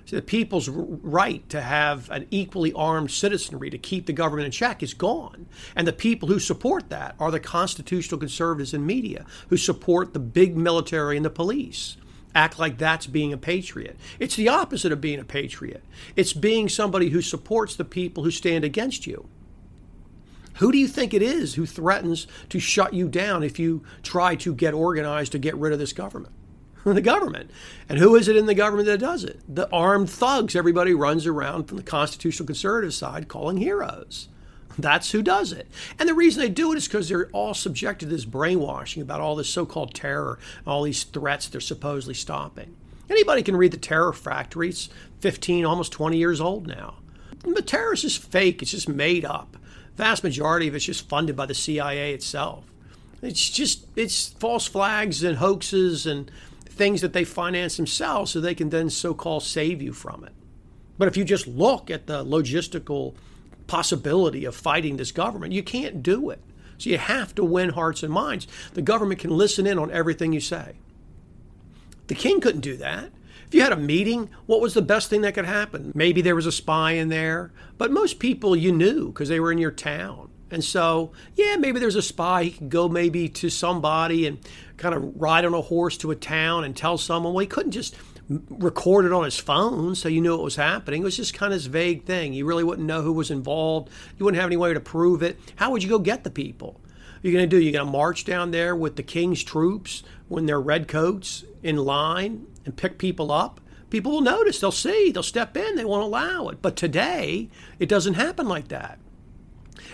So 0.07 0.17
the 0.17 0.23
people's 0.23 0.69
right 0.69 1.49
to 1.51 1.61
have 1.61 2.11
an 2.11 2.27
equally 2.31 2.73
armed 2.73 3.11
citizenry 3.11 3.71
to 3.71 3.79
keep 3.79 4.07
the 4.07 4.13
government 4.15 4.47
in 4.47 4.53
check 4.53 4.83
is 4.83 4.95
gone. 4.95 5.47
And 5.77 5.87
the 5.87 5.93
people 5.93 6.29
who 6.29 6.39
support 6.39 6.91
that 6.91 7.15
are 7.21 7.31
the 7.31 7.41
constitutional 7.41 8.19
conservatives 8.19 8.75
and 8.75 8.87
media 8.87 9.27
who 9.49 9.57
support 9.57 10.13
the 10.13 10.19
big 10.19 10.57
military 10.57 11.17
and 11.17 11.25
the 11.25 11.31
police. 11.31 11.97
Act 12.35 12.59
like 12.59 12.79
that's 12.79 13.07
being 13.07 13.33
a 13.33 13.39
patriot. 13.39 13.99
It's 14.19 14.37
the 14.37 14.49
opposite 14.49 14.93
of 14.93 15.01
being 15.01 15.21
a 15.21 15.25
patriot. 15.25 15.85
It's 16.17 16.33
being 16.33 16.69
somebody 16.69 17.11
who 17.11 17.23
supports 17.23 17.77
the 17.77 17.85
people 17.85 18.25
who 18.25 18.31
stand 18.31 18.65
against 18.65 19.07
you. 19.07 19.29
Who 20.59 20.73
do 20.73 20.79
you 20.79 20.89
think 20.89 21.15
it 21.15 21.23
is 21.23 21.55
who 21.55 21.67
threatens 21.67 22.27
to 22.49 22.59
shut 22.59 22.93
you 22.95 23.09
down 23.09 23.43
if 23.43 23.59
you 23.59 23.83
try 24.03 24.35
to 24.37 24.55
get 24.55 24.75
organized 24.75 25.33
to 25.33 25.39
get 25.39 25.57
rid 25.57 25.73
of 25.73 25.79
this 25.79 25.93
government? 25.93 26.35
the 26.85 27.01
government. 27.01 27.51
And 27.89 27.99
who 27.99 28.17
is 28.17 28.29
it 28.29 28.37
in 28.37 28.47
the 28.47 28.55
government 28.55 28.87
that 28.87 28.99
does 28.99 29.25
it? 29.25 29.41
The 29.49 29.71
armed 29.71 30.11
thugs 30.11 30.57
everybody 30.57 30.95
runs 30.95 31.27
around 31.27 31.65
from 31.65 31.77
the 31.77 31.83
constitutional 31.83 32.47
conservative 32.47 32.95
side 32.95 33.29
calling 33.29 33.59
heroes. 33.59 34.29
That's 34.79 35.11
who 35.11 35.23
does 35.23 35.53
it. 35.53 35.67
And 35.99 36.09
the 36.09 36.15
reason 36.15 36.41
they 36.41 36.49
do 36.49 36.73
it 36.73 36.79
is 36.79 36.87
because 36.87 37.09
they're 37.09 37.31
all 37.33 37.55
subjected 37.55 38.07
to 38.07 38.15
this 38.15 38.25
brainwashing 38.25 39.03
about 39.03 39.21
all 39.21 39.35
this 39.35 39.49
so 39.49 39.67
called 39.67 39.93
terror, 39.93 40.39
all 40.67 40.85
these 40.85 41.03
threats 41.03 41.49
they're 41.49 41.61
supposedly 41.61 42.15
stopping. 42.15 42.77
Anybody 43.11 43.43
can 43.43 43.57
read 43.57 43.73
The 43.73 43.79
Terror 43.79 44.13
Factory. 44.13 44.69
It's 44.69 44.89
15, 45.21 45.65
almost 45.65 45.93
20 45.93 46.17
years 46.17 46.41
old 46.41 46.67
now. 46.67 46.97
The 47.43 47.63
terror 47.63 47.95
is 47.95 48.17
fake, 48.17 48.63
it's 48.63 48.73
just 48.73 48.89
made 48.89 49.25
up. 49.25 49.57
Vast 49.99 50.23
majority 50.23 50.69
of 50.69 50.77
it's 50.77 50.85
just 50.85 51.09
funded 51.09 51.35
by 51.35 51.45
the 51.45 51.55
CIA 51.55 52.15
itself. 52.15 52.65
It's 53.21 53.51
just 53.51 53.85
it's 53.97 54.29
false 54.29 54.65
flags 54.65 55.25
and 55.25 55.39
hoaxes 55.39 56.07
and 56.07 56.31
things 56.67 57.01
that 57.01 57.13
they 57.13 57.25
finance 57.25 57.77
themselves 57.77 58.31
so 58.31 58.41
they 58.41 58.55
can 58.55 58.71
then 58.71 58.91
so 58.91 59.13
called 59.13 59.43
save 59.43 59.83
you 59.83 59.93
from 59.93 60.23
it. 60.23 60.33
But 60.99 61.09
if 61.09 61.17
you 61.17 61.25
just 61.25 61.49
look 61.49 61.91
at 61.91 62.07
the 62.07 62.25
logistical 62.25 63.17
possibility 63.67 64.45
of 64.45 64.55
fighting 64.55 64.99
this 64.99 65.11
government, 65.11 65.53
you 65.53 65.65
can't 65.65 66.01
do 66.01 66.31
it. 66.31 66.41
So 66.79 66.91
you 66.91 66.99
have 66.99 67.35
to 67.35 67.43
win 67.43 67.71
hearts 67.71 68.05
and 68.05 68.13
minds. 68.13 68.47
The 68.75 68.83
government 68.83 69.19
can 69.19 69.31
listen 69.31 69.67
in 69.67 69.81
on 69.81 69.91
everything 69.91 70.33
you 70.33 70.41
say. 70.41 70.77
The 72.07 72.15
king 72.15 72.41
couldn't 72.41 72.61
do 72.61 72.77
that. 72.77 73.11
If 73.49 73.55
you 73.55 73.63
had 73.63 73.73
a 73.73 73.77
meeting, 73.77 74.29
what 74.45 74.61
was 74.61 74.75
the 74.75 74.83
best 74.83 75.09
thing 75.09 75.23
that 75.23 75.33
could 75.33 75.47
happen? 75.47 75.91
Maybe 75.95 76.21
there 76.21 76.35
was 76.35 76.45
a 76.45 76.53
spy 76.53 76.93
in 76.93 77.09
there, 77.09 77.51
but 77.79 77.91
most 77.91 78.19
people 78.19 78.55
you 78.55 78.73
knew 78.73 79.07
because 79.07 79.31
they 79.31 79.41
were 79.41 79.51
in 79.51 79.57
your 79.57 79.71
town. 79.71 80.29
And 80.51 80.63
so, 80.63 81.13
yeah, 81.35 81.57
maybe 81.57 81.81
there's 81.81 81.97
a 81.97 82.03
spy. 82.03 82.45
He 82.45 82.51
could 82.51 82.69
go 82.69 82.91
maybe 82.91 83.27
to 83.31 83.49
somebody 83.49 84.27
and 84.27 84.39
kind 84.77 84.95
of 84.95 85.19
ride 85.19 85.47
on 85.47 85.55
a 85.55 85.63
horse 85.63 85.97
to 85.99 86.11
a 86.11 86.15
town 86.15 86.65
and 86.65 86.77
tell 86.77 86.99
someone. 86.99 87.33
Well, 87.33 87.41
he 87.41 87.47
couldn't 87.47 87.73
just 87.73 87.97
record 88.29 89.07
it 89.07 89.15
on 89.15 89.25
his 89.25 89.39
phone 89.39 89.95
so 89.95 90.11
you 90.11 90.21
knew 90.21 90.33
what 90.33 90.45
was 90.45 90.57
happening. 90.57 91.01
It 91.01 91.05
was 91.05 91.17
just 91.17 91.33
kind 91.33 91.51
of 91.51 91.59
this 91.59 91.67
vague 91.67 92.05
thing. 92.05 92.35
You 92.35 92.45
really 92.45 92.65
wouldn't 92.65 92.87
know 92.87 93.01
who 93.01 93.15
was 93.15 93.31
involved. 93.31 93.89
You 94.19 94.27
wouldn't 94.27 94.41
have 94.41 94.51
any 94.51 94.59
way 94.59 94.75
to 94.75 94.81
prove 94.81 95.23
it. 95.23 95.39
How 95.57 95.71
would 95.71 95.83
you 95.83 95.89
go 95.89 95.99
get 95.99 96.23
the 96.23 96.31
people? 96.31 96.83
You're 97.23 97.33
going 97.33 97.49
to 97.49 97.57
do? 97.57 97.63
You're 97.63 97.73
going 97.73 97.87
to 97.87 97.93
march 97.93 98.27
down 98.27 98.51
there 98.51 98.77
with 98.77 98.97
the 98.97 99.03
king's 99.03 99.43
troops 99.43 100.03
when 100.29 100.45
they're 100.45 100.61
redcoats 100.61 101.45
in 101.63 101.77
line 101.77 102.47
and 102.69 102.77
pick 102.77 102.99
people 102.99 103.33
up? 103.33 103.61
People 103.91 104.13
will 104.13 104.21
notice. 104.21 104.61
They'll 104.61 104.71
see. 104.71 105.11
They'll 105.11 105.23
step 105.23 105.57
in. 105.57 105.77
They 105.77 105.85
won't 105.85 106.05
allow 106.05 106.49
it. 106.49 106.61
But 106.61 106.77
today, 106.77 107.49
it 107.79 107.89
doesn't 107.89 108.15
happen 108.15 108.47
like 108.47 108.69
that. 108.69 108.99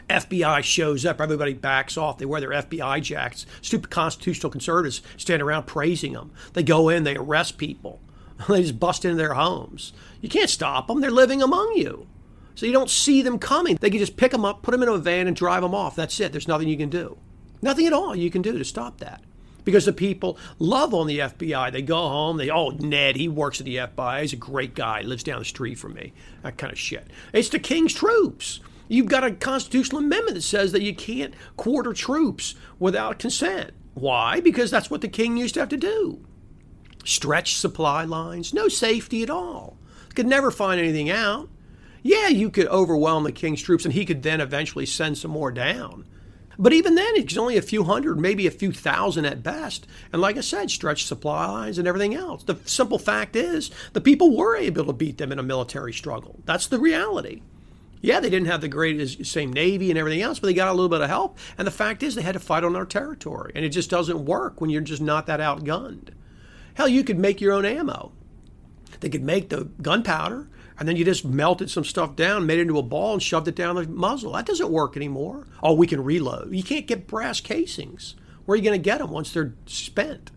FBI 0.09 0.62
shows 0.62 1.07
up, 1.07 1.21
everybody 1.21 1.54
backs 1.54 1.97
off. 1.97 2.19
They 2.19 2.26
wear 2.26 2.40
their 2.40 2.50
FBI 2.50 3.02
jackets. 3.02 3.47
Stupid 3.62 3.90
constitutional 3.90 4.50
conservatives 4.50 5.02
stand 5.16 5.40
around 5.40 5.66
praising 5.66 6.12
them. 6.12 6.33
They 6.52 6.62
go 6.62 6.88
in, 6.88 7.04
they 7.04 7.16
arrest 7.16 7.57
people, 7.59 8.00
they 8.49 8.62
just 8.62 8.81
bust 8.81 9.04
into 9.04 9.16
their 9.16 9.35
homes. 9.35 9.93
You 10.21 10.28
can't 10.28 10.50
stop 10.50 10.88
them, 10.88 11.00
they're 11.00 11.11
living 11.11 11.43
among 11.43 11.75
you. 11.76 12.07
So 12.54 12.66
you 12.66 12.73
don't 12.73 12.90
see 12.90 13.23
them 13.23 13.38
coming. 13.38 13.76
They 13.81 13.90
can 13.90 13.99
just 13.99 14.16
pick 14.16 14.31
them 14.31 14.45
up, 14.45 14.62
put 14.62 14.73
them 14.73 14.83
in 14.83 14.88
a 14.88 14.97
van, 14.99 15.26
and 15.26 15.37
drive 15.37 15.62
them 15.62 15.75
off. 15.75 15.97
That's 15.97 16.21
it. 16.21 16.31
There's 16.31 16.49
nothing 16.49 16.69
you 16.69 16.76
can 16.76 16.90
do. 16.90 17.16
Nothing 17.62 17.87
at 17.87 17.93
all 17.93 18.14
you 18.14 18.31
can 18.31 18.43
do 18.43 18.59
to 18.59 18.64
stop 18.64 18.99
that. 18.99 19.23
Because 19.64 19.87
the 19.87 19.92
people 19.92 20.38
love 20.59 20.92
on 20.92 21.06
the 21.06 21.21
FBI. 21.21 21.73
They 21.73 21.83
go 21.83 21.97
home, 21.97 22.37
they, 22.37 22.50
oh, 22.50 22.71
Ned, 22.71 23.16
he 23.16 23.28
works 23.28 23.61
at 23.61 23.66
the 23.66 23.76
FBI. 23.76 24.21
He's 24.21 24.33
a 24.33 24.37
great 24.37 24.75
guy, 24.75 25.00
lives 25.00 25.23
down 25.23 25.38
the 25.38 25.44
street 25.44 25.78
from 25.78 25.94
me. 25.94 26.12
That 26.42 26.59
kind 26.59 26.73
of 26.73 26.78
shit. 26.78 27.06
It's 27.33 27.49
the 27.49 27.59
king's 27.59 27.94
troops. 27.94 28.61
You've 28.88 29.06
got 29.06 29.25
a 29.25 29.30
constitutional 29.30 30.02
amendment 30.02 30.35
that 30.35 30.42
says 30.42 30.73
that 30.73 30.83
you 30.83 30.94
can't 30.94 31.35
quarter 31.56 31.92
troops 31.92 32.54
without 32.78 33.18
consent. 33.18 33.73
Why? 33.94 34.40
Because 34.40 34.71
that's 34.71 34.90
what 34.90 35.00
the 35.00 35.09
king 35.09 35.37
used 35.37 35.54
to 35.54 35.61
have 35.61 35.68
to 35.71 35.76
do. 35.76 36.25
Stretch 37.04 37.56
supply 37.56 38.04
lines, 38.04 38.52
no 38.52 38.68
safety 38.68 39.23
at 39.23 39.30
all. 39.30 39.78
Could 40.14 40.26
never 40.26 40.50
find 40.50 40.80
anything 40.80 41.11
out. 41.11 41.49
Yeah, 42.02 42.28
you 42.28 42.50
could 42.50 42.66
overwhelm 42.68 43.25
the 43.25 43.33
king's 43.33 43.62
troops 43.62 43.85
and 43.85 43.94
he 43.94 44.04
could 44.04 44.23
then 44.23 44.40
eventually 44.40 44.87
send 44.87 45.16
some 45.16 45.30
more 45.30 45.50
down. 45.50 46.04
But 46.58 46.73
even 46.73 46.94
then, 46.94 47.14
it's 47.16 47.37
only 47.37 47.56
a 47.56 47.62
few 47.62 47.84
hundred, 47.84 48.18
maybe 48.18 48.46
a 48.46 48.50
few 48.50 48.73
thousand 48.73 49.25
at 49.25 49.42
best. 49.42 49.87
And 50.12 50.23
like 50.23 50.37
I 50.37 50.40
said, 50.40 50.70
stretch 50.70 51.04
supply 51.04 51.46
lines 51.46 51.78
and 51.78 51.88
everything 51.88 52.14
else. 52.14 52.44
The 52.44 52.58
simple 52.64 52.99
fact 52.99 53.37
is, 53.37 53.70
the 53.92 54.00
people 54.00 54.37
were 54.37 54.56
able 54.56 54.84
to 54.87 54.92
beat 54.92 55.18
them 55.18 55.32
in 55.32 55.38
a 55.38 55.42
military 55.42 55.92
struggle. 55.92 56.40
That's 56.44 56.66
the 56.66 56.78
reality. 56.78 57.42
Yeah, 58.00 58.20
they 58.20 58.28
didn't 58.28 58.49
have 58.49 58.61
the 58.61 58.68
greatest 58.68 59.25
same 59.25 59.50
navy 59.50 59.88
and 59.90 59.99
everything 59.99 60.20
else, 60.20 60.38
but 60.38 60.49
they 60.49 60.54
got 60.54 60.68
a 60.68 60.73
little 60.73 60.90
bit 60.90 61.00
of 61.00 61.08
help. 61.08 61.38
And 61.56 61.66
the 61.66 61.73
fact 61.73 62.02
is, 62.02 62.14
they 62.14 62.23
had 62.23 62.34
to 62.34 62.38
fight 62.38 62.62
on 62.62 62.76
our 62.76 62.84
territory, 62.84 63.52
and 63.54 63.64
it 63.64 63.70
just 63.70 63.88
doesn't 63.88 64.26
work 64.26 64.61
when 64.61 64.68
you're 64.68 64.82
just 64.82 65.00
not 65.00 65.26
that 65.26 65.40
outgunned. 65.40 66.11
Hell, 66.75 66.87
you 66.87 67.02
could 67.02 67.18
make 67.18 67.40
your 67.40 67.54
own 67.54 67.64
ammo. 67.64 68.12
They 69.00 69.08
could 69.08 69.25
make 69.25 69.49
the 69.49 69.70
gunpowder, 69.80 70.50
and 70.78 70.88
then 70.88 70.97
you 70.97 71.04
just 71.04 71.25
melted 71.25 71.71
some 71.71 71.85
stuff 71.85 72.16
down, 72.16 72.47
made 72.47 72.59
it 72.59 72.62
into 72.62 72.78
a 72.78 72.83
ball, 72.83 73.14
and 73.14 73.23
shoved 73.23 73.49
it 73.49 73.54
down 73.54 73.76
the 73.76 73.87
muzzle. 73.87 74.33
That 74.33 74.47
doesn't 74.47 74.71
work 74.71 74.97
anymore. 74.97 75.47
Oh, 75.62 75.75
we 75.75 75.87
can 75.87 76.02
reload. 76.02 76.52
You 76.52 76.62
can't 76.62 76.87
get 76.87 77.07
brass 77.07 77.40
casings. 77.40 78.14
Where 78.45 78.54
are 78.54 78.57
you 78.57 78.64
going 78.64 78.78
to 78.78 78.83
get 78.83 78.99
them 78.99 79.11
once 79.11 79.33
they're 79.33 79.54
spent? 79.66 80.31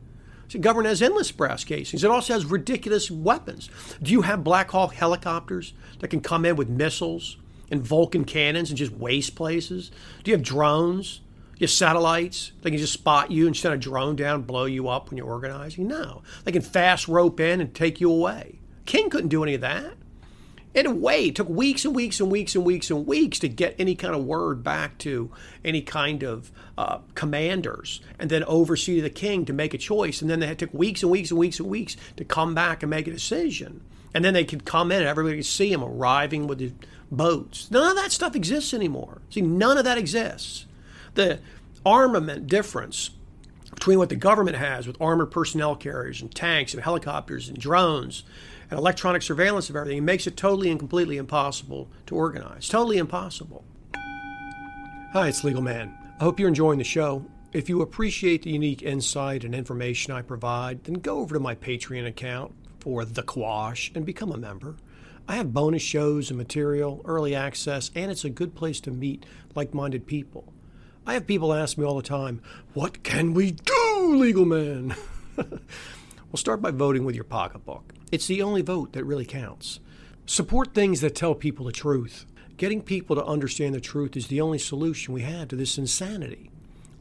The 0.50 0.60
government 0.60 0.88
has 0.88 1.01
endless 1.01 1.32
brass 1.32 1.63
casings. 1.65 2.03
It 2.03 2.10
also 2.10 2.34
has 2.34 2.46
ridiculous 2.46 3.12
weapons. 3.12 3.70
Do 4.01 4.13
you 4.13 4.22
have 4.22 4.46
Black 4.46 4.72
Hawk 4.72 4.94
helicopters 4.94 5.74
that 6.00 6.08
can 6.08 6.22
come 6.22 6.46
in 6.46 6.56
with 6.56 6.70
missiles 6.70 7.38
and 7.70 7.82
Vulcan 7.82 8.24
cannons 8.24 8.70
and 8.70 8.77
just 8.77 8.94
waste 8.94 9.36
places? 9.36 9.91
Do 10.24 10.32
you 10.32 10.38
have 10.38 10.46
drones? 10.46 11.20
You 11.58 11.65
have 11.65 11.72
satellites? 11.72 12.53
They 12.62 12.70
can 12.70 12.79
just 12.79 12.94
spot 12.94 13.29
you 13.29 13.46
and 13.46 13.58
send 13.58 13.74
a 13.74 13.77
drone 13.77 14.15
down, 14.15 14.36
and 14.36 14.48
blow 14.48 14.65
you 14.65 14.88
up 14.88 15.10
when 15.10 15.17
you're 15.17 15.27
organizing? 15.27 15.88
No. 15.88 16.22
They 16.46 16.53
can 16.53 16.62
fast 16.62 17.10
rope 17.10 17.41
in 17.41 17.60
and 17.60 17.74
take 17.74 18.00
you 18.00 18.10
away. 18.10 18.60
King 18.86 19.10
couldn't 19.10 19.29
do 19.29 19.44
any 19.44 19.56
of 19.56 19.62
that. 19.62 19.96
In 20.77 20.86
a 20.86 20.93
way, 20.93 21.29
it 21.29 21.36
took 21.36 21.50
weeks 21.50 21.86
and 21.86 21.96
weeks 21.96 22.19
and 22.19 22.31
weeks 22.31 22.53
and 22.53 22.63
weeks 22.63 22.91
and 22.91 23.07
weeks 23.07 23.39
to 23.39 23.50
get 23.50 23.74
any 23.79 23.96
kind 23.96 24.13
of 24.13 24.24
word 24.25 24.63
back 24.63 25.00
to 25.00 25.31
any 25.65 25.81
kind 25.81 26.22
of 26.22 26.51
uh, 26.77 27.00
commanders 27.15 28.00
and 28.19 28.29
then 28.29 28.43
oversee 28.43 29.01
the 29.01 29.10
king 29.10 29.43
to 29.46 29.53
make 29.53 29.74
a 29.74 29.79
choice. 29.79 30.22
And 30.22 30.29
then 30.29 30.39
they 30.39 30.53
took 30.53 30.72
weeks 30.72 31.01
and 31.01 31.12
weeks 31.12 31.31
and 31.31 31.39
weeks 31.39 31.60
and 31.60 31.67
weeks 31.67 31.98
to 32.17 32.24
come 32.24 32.53
back 32.53 32.84
and 32.84 32.91
make 32.91 33.07
a 33.07 33.12
decision. 33.12 33.81
And 34.13 34.24
then 34.24 34.36
they 34.36 34.46
could 34.46 34.65
come 34.65 34.91
in 34.91 35.00
and 35.00 35.07
everybody 35.07 35.38
could 35.38 35.48
see 35.48 35.74
him 35.74 35.84
arriving 35.84 36.46
with 36.46 36.60
the 36.60 36.72
boats. 37.12 37.72
None 37.72 37.89
of 37.89 37.96
that 37.96 38.12
stuff 38.12 38.36
exists 38.36 38.72
anymore. 38.72 39.24
See, 39.31 39.41
none 39.41 39.79
of 39.79 39.86
that 39.86 39.98
exists. 39.98 40.67
The 41.15 41.39
armament 41.88 42.46
difference 42.46 43.10
between 43.74 43.98
what 43.98 44.10
the 44.10 44.15
government 44.15 44.57
has 44.57 44.86
with 44.86 45.01
armored 45.01 45.31
personnel 45.31 45.75
carriers 45.75 46.22
and 46.22 46.34
tanks 46.34 46.75
and 46.75 46.84
helicopters 46.84 47.50
and 47.50 47.57
drones 47.57 48.24
and 48.69 48.77
electronic 48.77 49.21
surveillance 49.21 49.69
of 49.69 49.75
everything 49.75 50.03
makes 50.03 50.27
it 50.27 50.38
totally 50.38 50.69
and 50.69 50.79
completely 50.79 51.17
impossible 51.17 51.89
to 52.05 52.15
organize. 52.15 52.67
Totally 52.67 52.97
impossible. 52.97 53.63
Hi, 55.13 55.27
it's 55.29 55.43
Legal 55.43 55.62
Man. 55.62 55.97
I 56.19 56.24
hope 56.24 56.39
you're 56.39 56.50
enjoying 56.50 56.79
the 56.79 56.83
show. 56.83 57.25
If 57.53 57.69
you 57.69 57.81
appreciate 57.81 58.43
the 58.43 58.51
unique 58.51 58.83
insight 58.83 59.43
and 59.43 59.55
information 59.55 60.13
I 60.13 60.21
provide, 60.21 60.83
then 60.83 60.95
go 60.95 61.19
over 61.19 61.36
to 61.36 61.39
my 61.39 61.55
Patreon 61.55 62.05
account 62.05 62.53
for 62.79 63.05
The 63.05 63.24
Quash 63.24 63.91
and 63.95 64.05
become 64.05 64.31
a 64.31 64.38
member. 64.38 64.75
I 65.29 65.38
have 65.38 65.53
bonus 65.53 65.81
shows 65.81 66.29
and 66.29 66.38
material, 66.38 67.01
early 67.05 67.36
access, 67.36 67.89
and 67.95 68.12
it's 68.12 68.25
a 68.25 68.29
good 68.29 68.53
place 68.53 68.79
to 68.81 68.91
meet 68.91 69.25
like 69.55 69.74
minded 69.74 70.07
people. 70.07 70.53
I 71.05 71.13
have 71.13 71.25
people 71.25 71.53
ask 71.53 71.77
me 71.77 71.86
all 71.86 71.95
the 71.95 72.01
time, 72.01 72.41
What 72.74 73.03
can 73.03 73.33
we 73.33 73.51
do, 73.51 74.15
legal 74.15 74.45
man? 74.45 74.95
well, 75.38 75.47
start 76.36 76.62
by 76.62 76.71
voting 76.71 77.05
with 77.05 77.15
your 77.15 77.24
pocketbook. 77.24 77.93
It's 78.09 78.27
the 78.27 78.41
only 78.41 78.61
vote 78.61 78.93
that 78.93 79.03
really 79.03 79.25
counts. 79.25 79.81
Support 80.25 80.73
things 80.73 81.01
that 81.01 81.13
tell 81.13 81.35
people 81.35 81.65
the 81.65 81.73
truth. 81.73 82.25
Getting 82.55 82.81
people 82.81 83.17
to 83.17 83.25
understand 83.25 83.75
the 83.75 83.81
truth 83.81 84.15
is 84.15 84.27
the 84.27 84.39
only 84.39 84.59
solution 84.59 85.13
we 85.13 85.23
have 85.23 85.49
to 85.49 85.57
this 85.57 85.77
insanity. 85.77 86.49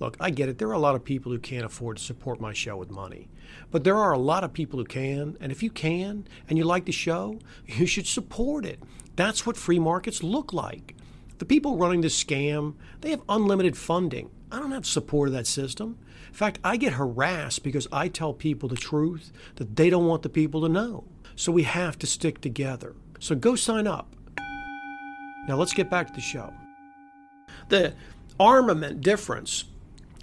Look, 0.00 0.16
I 0.18 0.30
get 0.30 0.48
it. 0.48 0.58
There 0.58 0.68
are 0.68 0.72
a 0.72 0.80
lot 0.80 0.96
of 0.96 1.04
people 1.04 1.30
who 1.30 1.38
can't 1.38 1.64
afford 1.64 1.98
to 1.98 2.02
support 2.02 2.40
my 2.40 2.52
show 2.52 2.76
with 2.76 2.90
money. 2.90 3.28
But 3.70 3.84
there 3.84 3.96
are 3.96 4.12
a 4.12 4.18
lot 4.18 4.42
of 4.42 4.52
people 4.52 4.80
who 4.80 4.84
can. 4.84 5.36
And 5.40 5.52
if 5.52 5.62
you 5.62 5.70
can 5.70 6.26
and 6.48 6.58
you 6.58 6.64
like 6.64 6.86
the 6.86 6.92
show, 6.92 7.38
you 7.66 7.86
should 7.86 8.08
support 8.08 8.66
it. 8.66 8.82
That's 9.14 9.46
what 9.46 9.56
free 9.56 9.78
markets 9.78 10.24
look 10.24 10.52
like. 10.52 10.96
The 11.38 11.44
people 11.44 11.76
running 11.76 12.00
this 12.00 12.22
scam, 12.22 12.74
they 13.00 13.10
have 13.10 13.22
unlimited 13.28 13.76
funding. 13.76 14.30
I 14.50 14.58
don't 14.58 14.72
have 14.72 14.86
support 14.86 15.28
of 15.28 15.34
that 15.34 15.46
system. 15.46 15.98
In 16.28 16.34
fact, 16.34 16.58
I 16.62 16.76
get 16.76 16.94
harassed 16.94 17.62
because 17.62 17.88
I 17.90 18.08
tell 18.08 18.32
people 18.32 18.68
the 18.68 18.76
truth 18.76 19.32
that 19.56 19.76
they 19.76 19.90
don't 19.90 20.06
want 20.06 20.22
the 20.22 20.28
people 20.28 20.60
to 20.62 20.68
know. 20.68 21.04
So 21.34 21.52
we 21.52 21.64
have 21.64 21.98
to 21.98 22.06
stick 22.06 22.40
together. 22.40 22.94
So 23.18 23.34
go 23.34 23.56
sign 23.56 23.86
up. 23.86 24.14
Now 25.48 25.56
let's 25.56 25.74
get 25.74 25.90
back 25.90 26.08
to 26.08 26.12
the 26.12 26.20
show. 26.20 26.52
The 27.68 27.94
armament 28.38 29.00
difference 29.00 29.64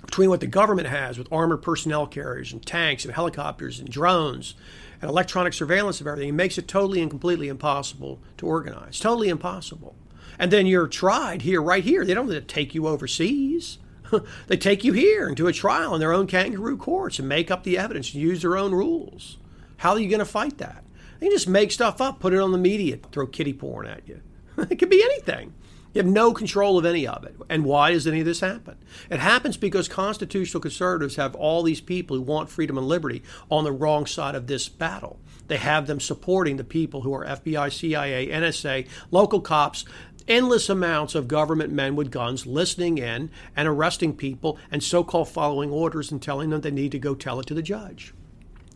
between 0.05 0.29
what 0.29 0.41
the 0.41 0.47
government 0.47 0.87
has 0.87 1.17
with 1.17 1.31
armored 1.31 1.61
personnel 1.61 2.07
carriers 2.07 2.53
and 2.53 2.65
tanks 2.65 3.05
and 3.05 3.13
helicopters 3.13 3.79
and 3.79 3.89
drones 3.89 4.53
and 5.01 5.09
electronic 5.09 5.53
surveillance 5.53 6.01
of 6.01 6.07
everything, 6.07 6.29
it 6.29 6.33
makes 6.33 6.57
it 6.57 6.67
totally 6.67 7.01
and 7.01 7.09
completely 7.09 7.47
impossible 7.47 8.19
to 8.37 8.45
organize. 8.45 8.99
Totally 8.99 9.29
impossible. 9.29 9.95
And 10.37 10.51
then 10.51 10.65
you're 10.65 10.87
tried 10.87 11.41
here, 11.41 11.61
right 11.61 11.83
here. 11.83 12.05
They 12.05 12.13
don't 12.13 12.47
take 12.47 12.75
you 12.75 12.87
overseas. 12.87 13.77
they 14.48 14.58
take 14.58 14.84
you 14.84 14.93
here 14.93 15.27
and 15.27 15.36
do 15.36 15.48
a 15.48 15.53
trial 15.53 15.93
in 15.93 16.00
their 16.00 16.13
own 16.13 16.27
kangaroo 16.27 16.77
courts 16.77 17.20
and 17.20 17.27
make 17.27 17.51
up 17.51 17.63
the 17.63 17.77
evidence 17.77 18.13
and 18.13 18.22
use 18.22 18.41
their 18.41 18.58
own 18.58 18.74
rules. 18.74 19.38
How 19.77 19.91
are 19.91 20.00
you 20.00 20.10
going 20.10 20.20
to 20.20 20.25
fight 20.25 20.58
that? 20.60 20.84
They 21.20 21.29
just 21.29 21.48
make 21.48 21.72
stuff 21.72 22.01
up, 22.01 22.20
put 22.20 22.34
it 22.34 22.39
on 22.39 22.51
the 22.51 22.58
media, 22.58 22.98
throw 23.12 23.27
kitty 23.27 23.53
porn 23.53 23.86
at 23.86 24.08
you. 24.08 24.22
it 24.58 24.77
could 24.77 24.89
be 24.89 25.03
anything. 25.03 25.53
You 25.93 26.01
have 26.01 26.12
no 26.12 26.34
control 26.34 26.79
of 26.79 26.86
any 26.86 27.05
of 27.05 27.24
it. 27.24 27.36
And 27.50 27.65
why 27.65 27.91
does 27.91 28.08
any 28.08 28.20
of 28.20 28.25
this 28.25 28.39
happen? 28.39 28.77
It 29.12 29.20
happens 29.20 29.58
because 29.58 29.88
constitutional 29.88 30.62
conservatives 30.62 31.17
have 31.17 31.36
all 31.36 31.62
these 31.62 31.82
people 31.82 32.17
who 32.17 32.24
want 32.24 32.50
freedom 32.50 32.79
and 32.79 32.88
liberty 32.88 33.22
on 33.51 33.63
the 33.63 33.72
wrong 33.72 34.08
side 34.08 34.34
of 34.34 34.48
this 34.48 34.67
battle. 34.67 35.20
They 35.48 35.58
have 35.58 35.86
them 35.86 36.00
supporting 36.00 36.58
the 36.58 36.63
people 36.63 37.01
who 37.01 37.13
are 37.13 37.25
FBI, 37.25 37.72
CIA, 37.72 38.27
NSA, 38.27 38.88
local 39.12 39.39
cops, 39.39 39.86
endless 40.27 40.69
amounts 40.69 41.15
of 41.15 41.27
government 41.27 41.71
men 41.71 41.95
with 41.95 42.11
guns 42.11 42.45
listening 42.45 42.97
in 42.97 43.29
and 43.55 43.67
arresting 43.67 44.15
people 44.15 44.57
and 44.71 44.83
so 44.83 45.03
called 45.03 45.29
following 45.29 45.71
orders 45.71 46.11
and 46.11 46.21
telling 46.21 46.49
them 46.49 46.61
they 46.61 46.71
need 46.71 46.91
to 46.91 46.99
go 46.99 47.15
tell 47.15 47.39
it 47.39 47.45
to 47.45 47.53
the 47.53 47.61
judge 47.61 48.13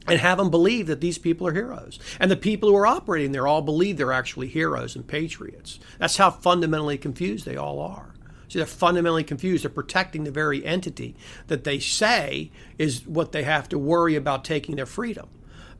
and 0.07 0.19
have 0.19 0.37
them 0.37 0.49
believe 0.49 0.87
that 0.87 1.01
these 1.01 1.17
people 1.17 1.45
are 1.47 1.53
heroes. 1.53 1.99
And 2.19 2.31
the 2.31 2.37
people 2.37 2.69
who 2.69 2.75
are 2.75 2.87
operating 2.87 3.33
there 3.33 3.45
all 3.45 3.61
believe 3.61 3.97
they're 3.97 4.13
actually 4.13 4.47
heroes 4.47 4.95
and 4.95 5.05
patriots. 5.05 5.79
That's 5.99 6.17
how 6.17 6.31
fundamentally 6.31 6.97
confused 6.97 7.45
they 7.45 7.57
all 7.57 7.79
are. 7.79 8.13
See, 8.47 8.59
they're 8.59 8.65
fundamentally 8.65 9.25
confused. 9.25 9.63
They're 9.63 9.69
protecting 9.69 10.23
the 10.23 10.31
very 10.31 10.65
entity 10.65 11.15
that 11.47 11.65
they 11.65 11.79
say 11.79 12.51
is 12.77 13.05
what 13.05 13.33
they 13.33 13.43
have 13.43 13.67
to 13.69 13.77
worry 13.77 14.15
about 14.15 14.45
taking 14.45 14.77
their 14.77 14.85
freedom 14.85 15.27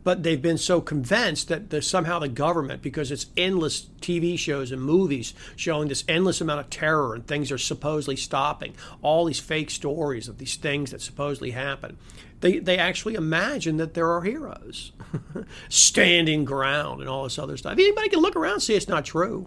but 0.07 0.23
they've 0.23 0.41
been 0.41 0.57
so 0.57 0.79
convinced 0.79 1.49
that 1.49 1.83
somehow 1.83 2.17
the 2.17 2.29
government, 2.29 2.81
because 2.81 3.11
it's 3.11 3.25
endless 3.35 3.87
TV 3.99 4.39
shows 4.39 4.71
and 4.71 4.81
movies 4.81 5.33
showing 5.57 5.89
this 5.89 6.05
endless 6.07 6.39
amount 6.39 6.61
of 6.61 6.69
terror 6.69 7.13
and 7.13 7.27
things 7.27 7.51
are 7.51 7.57
supposedly 7.57 8.15
stopping, 8.15 8.73
all 9.01 9.25
these 9.25 9.41
fake 9.41 9.69
stories 9.69 10.29
of 10.29 10.37
these 10.37 10.55
things 10.55 10.91
that 10.91 11.01
supposedly 11.01 11.51
happen, 11.51 11.97
they, 12.39 12.57
they 12.59 12.77
actually 12.77 13.15
imagine 13.15 13.75
that 13.75 13.95
there 13.95 14.09
are 14.09 14.21
heroes 14.21 14.93
standing 15.67 16.45
ground 16.45 17.01
and 17.01 17.09
all 17.09 17.25
this 17.25 17.37
other 17.37 17.57
stuff. 17.57 17.73
Anybody 17.73 18.07
can 18.07 18.19
look 18.19 18.37
around 18.37 18.53
and 18.53 18.63
see 18.63 18.75
it's 18.75 18.87
not 18.87 19.03
true. 19.03 19.45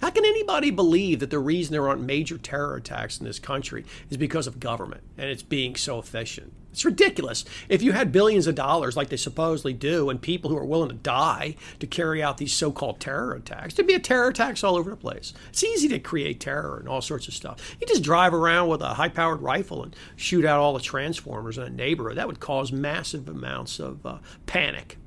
How 0.00 0.10
can 0.10 0.24
anybody 0.24 0.70
believe 0.70 1.20
that 1.20 1.30
the 1.30 1.38
reason 1.38 1.72
there 1.72 1.88
aren't 1.88 2.02
major 2.02 2.38
terror 2.38 2.76
attacks 2.76 3.18
in 3.18 3.26
this 3.26 3.38
country 3.38 3.84
is 4.10 4.16
because 4.16 4.46
of 4.46 4.60
government 4.60 5.02
and 5.16 5.30
it's 5.30 5.42
being 5.42 5.74
so 5.74 5.98
efficient? 5.98 6.52
It's 6.76 6.84
ridiculous. 6.84 7.46
If 7.70 7.80
you 7.80 7.92
had 7.92 8.12
billions 8.12 8.46
of 8.46 8.54
dollars 8.54 8.98
like 8.98 9.08
they 9.08 9.16
supposedly 9.16 9.72
do 9.72 10.10
and 10.10 10.20
people 10.20 10.50
who 10.50 10.58
are 10.58 10.66
willing 10.66 10.90
to 10.90 10.94
die 10.94 11.56
to 11.78 11.86
carry 11.86 12.22
out 12.22 12.36
these 12.36 12.52
so 12.52 12.70
called 12.70 13.00
terror 13.00 13.32
attacks, 13.32 13.72
there'd 13.72 13.86
be 13.86 13.94
a 13.94 13.98
terror 13.98 14.28
attacks 14.28 14.62
all 14.62 14.76
over 14.76 14.90
the 14.90 14.96
place. 14.96 15.32
It's 15.48 15.64
easy 15.64 15.88
to 15.88 15.98
create 15.98 16.38
terror 16.38 16.76
and 16.78 16.86
all 16.86 17.00
sorts 17.00 17.28
of 17.28 17.34
stuff. 17.34 17.74
You 17.80 17.86
just 17.86 18.02
drive 18.02 18.34
around 18.34 18.68
with 18.68 18.82
a 18.82 18.92
high 18.92 19.08
powered 19.08 19.40
rifle 19.40 19.82
and 19.82 19.96
shoot 20.16 20.44
out 20.44 20.60
all 20.60 20.74
the 20.74 20.80
transformers 20.80 21.56
in 21.56 21.64
a 21.64 21.70
neighborhood. 21.70 22.18
That 22.18 22.26
would 22.26 22.40
cause 22.40 22.70
massive 22.70 23.26
amounts 23.26 23.80
of 23.80 24.04
uh, 24.04 24.18
panic. 24.44 24.98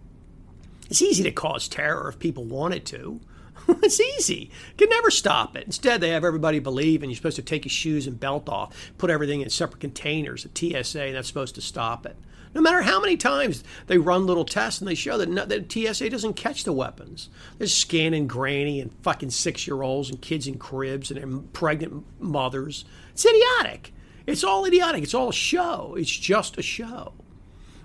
It's 0.89 1.03
easy 1.03 1.21
to 1.21 1.31
cause 1.31 1.67
terror 1.67 2.09
if 2.09 2.17
people 2.17 2.45
wanted 2.45 2.83
to. 2.87 3.21
it's 3.83 3.99
easy. 3.99 4.49
You 4.69 4.75
can 4.77 4.89
never 4.89 5.11
stop 5.11 5.55
it. 5.55 5.65
Instead, 5.65 6.01
they 6.01 6.09
have 6.09 6.25
everybody 6.25 6.59
believe, 6.59 7.03
and 7.03 7.11
you're 7.11 7.17
supposed 7.17 7.35
to 7.35 7.41
take 7.41 7.65
your 7.65 7.69
shoes 7.69 8.07
and 8.07 8.19
belt 8.19 8.49
off, 8.49 8.91
put 8.97 9.09
everything 9.09 9.41
in 9.41 9.49
separate 9.49 9.79
containers 9.79 10.45
at 10.45 10.57
TSA, 10.57 11.03
and 11.03 11.15
that's 11.15 11.27
supposed 11.27 11.55
to 11.55 11.61
stop 11.61 12.05
it. 12.05 12.15
No 12.55 12.61
matter 12.61 12.81
how 12.81 12.99
many 12.99 13.15
times 13.15 13.63
they 13.85 13.99
run 13.99 14.25
little 14.25 14.45
tests 14.45 14.81
and 14.81 14.87
they 14.87 14.95
show 14.95 15.19
that, 15.19 15.29
no, 15.29 15.45
that 15.45 15.71
TSA 15.71 16.09
doesn't 16.09 16.33
catch 16.33 16.63
the 16.63 16.73
weapons. 16.73 17.29
They're 17.59 17.67
scanning 17.67 18.25
granny 18.25 18.81
and 18.81 18.91
fucking 19.03 19.29
six 19.29 19.67
year 19.67 19.83
olds 19.83 20.09
and 20.09 20.19
kids 20.19 20.47
in 20.47 20.57
cribs 20.57 21.11
and 21.11 21.53
pregnant 21.53 22.05
mothers. 22.19 22.85
It's 23.11 23.25
idiotic. 23.25 23.93
It's 24.25 24.43
all 24.43 24.65
idiotic. 24.65 25.03
It's 25.03 25.13
all 25.13 25.29
a 25.29 25.33
show. 25.33 25.95
It's 25.95 26.09
just 26.09 26.57
a 26.57 26.63
show. 26.63 27.13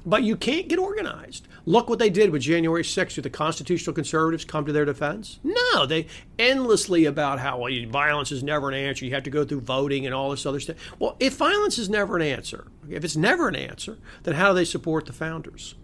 But 0.06 0.22
you 0.22 0.36
can't 0.36 0.68
get 0.68 0.78
organized. 0.78 1.48
Look 1.64 1.88
what 1.88 1.98
they 1.98 2.10
did 2.10 2.30
with 2.30 2.42
January 2.42 2.82
6th. 2.82 3.14
Did 3.14 3.24
the 3.24 3.30
constitutional 3.30 3.94
conservatives 3.94 4.44
come 4.44 4.66
to 4.66 4.72
their 4.72 4.84
defense? 4.84 5.38
No, 5.42 5.86
they 5.86 6.06
endlessly 6.38 7.06
about 7.06 7.40
how 7.40 7.58
well, 7.58 7.72
violence 7.88 8.30
is 8.30 8.42
never 8.42 8.68
an 8.68 8.74
answer. 8.74 9.06
You 9.06 9.12
have 9.14 9.22
to 9.22 9.30
go 9.30 9.44
through 9.44 9.62
voting 9.62 10.04
and 10.04 10.14
all 10.14 10.30
this 10.30 10.44
other 10.44 10.60
stuff. 10.60 10.76
Well, 10.98 11.16
if 11.20 11.36
violence 11.36 11.78
is 11.78 11.88
never 11.88 12.16
an 12.16 12.22
answer, 12.22 12.66
if 12.88 13.02
it's 13.02 13.16
never 13.16 13.48
an 13.48 13.56
answer, 13.56 13.96
then 14.24 14.34
how 14.34 14.50
do 14.50 14.56
they 14.56 14.66
support 14.66 15.06
the 15.06 15.14
founders? 15.14 15.74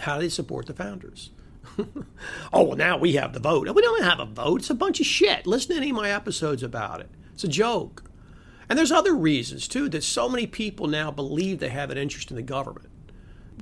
How 0.00 0.16
do 0.16 0.22
they 0.22 0.30
support 0.30 0.66
the 0.66 0.74
founders? 0.74 1.30
oh, 2.52 2.64
well, 2.64 2.76
now 2.76 2.96
we 2.96 3.12
have 3.12 3.34
the 3.34 3.40
vote. 3.40 3.68
We 3.74 3.82
don't 3.82 4.04
have 4.04 4.20
a 4.20 4.24
vote. 4.26 4.60
It's 4.60 4.70
a 4.70 4.74
bunch 4.74 5.00
of 5.00 5.06
shit. 5.06 5.46
Listen 5.46 5.72
to 5.72 5.76
any 5.76 5.90
of 5.90 5.96
my 5.96 6.10
episodes 6.10 6.62
about 6.62 7.00
it. 7.00 7.10
It's 7.34 7.44
a 7.44 7.48
joke. 7.48 8.04
And 8.68 8.78
there's 8.78 8.92
other 8.92 9.14
reasons, 9.14 9.68
too, 9.68 9.90
that 9.90 10.02
so 10.02 10.30
many 10.30 10.46
people 10.46 10.86
now 10.86 11.10
believe 11.10 11.58
they 11.58 11.68
have 11.68 11.90
an 11.90 11.98
interest 11.98 12.30
in 12.30 12.36
the 12.36 12.42
government 12.42 12.86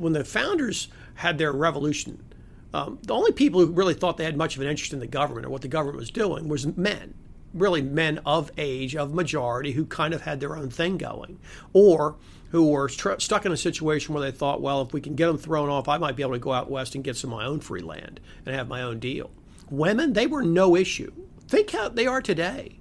when 0.00 0.14
the 0.14 0.24
founders 0.24 0.88
had 1.16 1.38
their 1.38 1.52
revolution, 1.52 2.24
um, 2.72 2.98
the 3.02 3.14
only 3.14 3.32
people 3.32 3.60
who 3.60 3.72
really 3.72 3.94
thought 3.94 4.16
they 4.16 4.24
had 4.24 4.36
much 4.36 4.56
of 4.56 4.62
an 4.62 4.68
interest 4.68 4.92
in 4.92 5.00
the 5.00 5.06
government 5.06 5.46
or 5.46 5.50
what 5.50 5.62
the 5.62 5.68
government 5.68 5.98
was 5.98 6.10
doing 6.10 6.48
was 6.48 6.66
men, 6.76 7.14
really 7.52 7.82
men 7.82 8.20
of 8.24 8.50
age, 8.56 8.96
of 8.96 9.12
majority, 9.12 9.72
who 9.72 9.84
kind 9.84 10.14
of 10.14 10.22
had 10.22 10.40
their 10.40 10.56
own 10.56 10.70
thing 10.70 10.96
going, 10.96 11.38
or 11.72 12.16
who 12.50 12.70
were 12.70 12.88
tr- 12.88 13.18
stuck 13.18 13.44
in 13.44 13.52
a 13.52 13.56
situation 13.56 14.14
where 14.14 14.22
they 14.22 14.36
thought, 14.36 14.62
well, 14.62 14.80
if 14.82 14.92
we 14.92 15.00
can 15.00 15.14
get 15.14 15.26
them 15.26 15.38
thrown 15.38 15.68
off, 15.68 15.88
I 15.88 15.98
might 15.98 16.16
be 16.16 16.22
able 16.22 16.32
to 16.32 16.38
go 16.38 16.52
out 16.52 16.70
west 16.70 16.94
and 16.94 17.04
get 17.04 17.16
some 17.16 17.32
of 17.32 17.38
my 17.38 17.44
own 17.44 17.60
free 17.60 17.82
land 17.82 18.20
and 18.46 18.54
have 18.54 18.68
my 18.68 18.82
own 18.82 18.98
deal. 19.00 19.30
Women, 19.68 20.14
they 20.14 20.26
were 20.26 20.42
no 20.42 20.74
issue. 20.76 21.12
Think 21.46 21.70
how 21.70 21.90
they 21.90 22.06
are 22.06 22.22
today. 22.22 22.78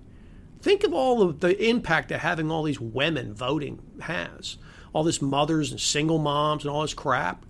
Think 0.61 0.83
of 0.83 0.93
all 0.93 1.21
of 1.21 1.39
the 1.39 1.61
impact 1.63 2.09
that 2.09 2.19
having 2.19 2.51
all 2.51 2.63
these 2.63 2.79
women 2.79 3.33
voting 3.33 3.81
has 4.01 4.57
all 4.93 5.03
this 5.03 5.21
mothers 5.21 5.71
and 5.71 5.79
single 5.79 6.19
moms 6.19 6.63
and 6.63 6.71
all 6.71 6.81
this 6.81 6.93
crap. 6.93 7.45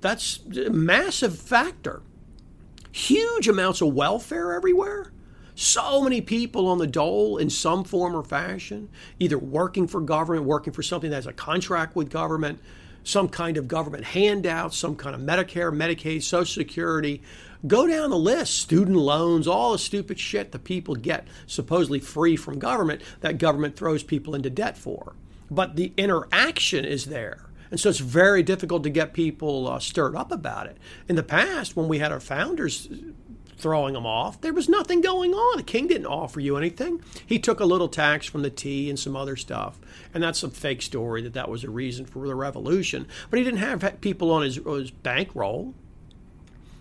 That's 0.00 0.40
a 0.56 0.70
massive 0.70 1.38
factor. 1.38 2.02
Huge 2.92 3.48
amounts 3.48 3.80
of 3.80 3.94
welfare 3.94 4.54
everywhere. 4.54 5.12
So 5.54 6.00
many 6.02 6.20
people 6.20 6.68
on 6.68 6.78
the 6.78 6.86
dole 6.86 7.36
in 7.36 7.50
some 7.50 7.82
form 7.82 8.14
or 8.14 8.22
fashion, 8.22 8.88
either 9.18 9.36
working 9.36 9.88
for 9.88 10.00
government, 10.00 10.46
working 10.46 10.72
for 10.72 10.84
something 10.84 11.10
that 11.10 11.16
has 11.16 11.26
a 11.26 11.32
contract 11.32 11.96
with 11.96 12.10
government, 12.10 12.60
some 13.02 13.28
kind 13.28 13.56
of 13.56 13.66
government 13.66 14.04
handout, 14.04 14.72
some 14.72 14.94
kind 14.94 15.16
of 15.16 15.20
Medicare, 15.20 15.72
Medicaid, 15.74 16.22
Social 16.22 16.62
Security. 16.62 17.22
Go 17.66 17.88
down 17.88 18.10
the 18.10 18.16
list 18.16 18.54
student 18.54 18.96
loans, 18.96 19.48
all 19.48 19.72
the 19.72 19.78
stupid 19.78 20.20
shit 20.20 20.52
that 20.52 20.62
people 20.62 20.94
get 20.94 21.26
supposedly 21.48 21.98
free 21.98 22.36
from 22.36 22.60
government 22.60 23.02
that 23.20 23.38
government 23.38 23.74
throws 23.74 24.04
people 24.04 24.36
into 24.36 24.50
debt 24.50 24.78
for 24.78 25.14
but 25.50 25.76
the 25.76 25.92
interaction 25.96 26.84
is 26.84 27.06
there. 27.06 27.48
And 27.70 27.78
so 27.78 27.90
it's 27.90 27.98
very 27.98 28.42
difficult 28.42 28.82
to 28.84 28.90
get 28.90 29.12
people 29.12 29.68
uh, 29.68 29.78
stirred 29.78 30.16
up 30.16 30.32
about 30.32 30.66
it. 30.66 30.78
In 31.08 31.16
the 31.16 31.22
past, 31.22 31.76
when 31.76 31.88
we 31.88 31.98
had 31.98 32.12
our 32.12 32.20
founders 32.20 32.88
throwing 33.58 33.94
them 33.94 34.06
off, 34.06 34.40
there 34.40 34.52
was 34.52 34.68
nothing 34.68 35.00
going 35.00 35.34
on. 35.34 35.58
The 35.58 35.62
king 35.64 35.88
didn't 35.88 36.06
offer 36.06 36.40
you 36.40 36.56
anything. 36.56 37.02
He 37.26 37.38
took 37.38 37.60
a 37.60 37.64
little 37.64 37.88
tax 37.88 38.26
from 38.26 38.42
the 38.42 38.50
tea 38.50 38.88
and 38.88 38.98
some 38.98 39.16
other 39.16 39.36
stuff. 39.36 39.78
And 40.14 40.22
that's 40.22 40.42
a 40.42 40.50
fake 40.50 40.80
story 40.80 41.22
that 41.22 41.34
that 41.34 41.50
was 41.50 41.64
a 41.64 41.70
reason 41.70 42.06
for 42.06 42.26
the 42.26 42.34
revolution. 42.34 43.06
But 43.28 43.38
he 43.38 43.44
didn't 43.44 43.60
have 43.60 44.00
people 44.00 44.30
on 44.30 44.42
his, 44.42 44.56
his 44.56 44.90
bankroll. 44.90 45.74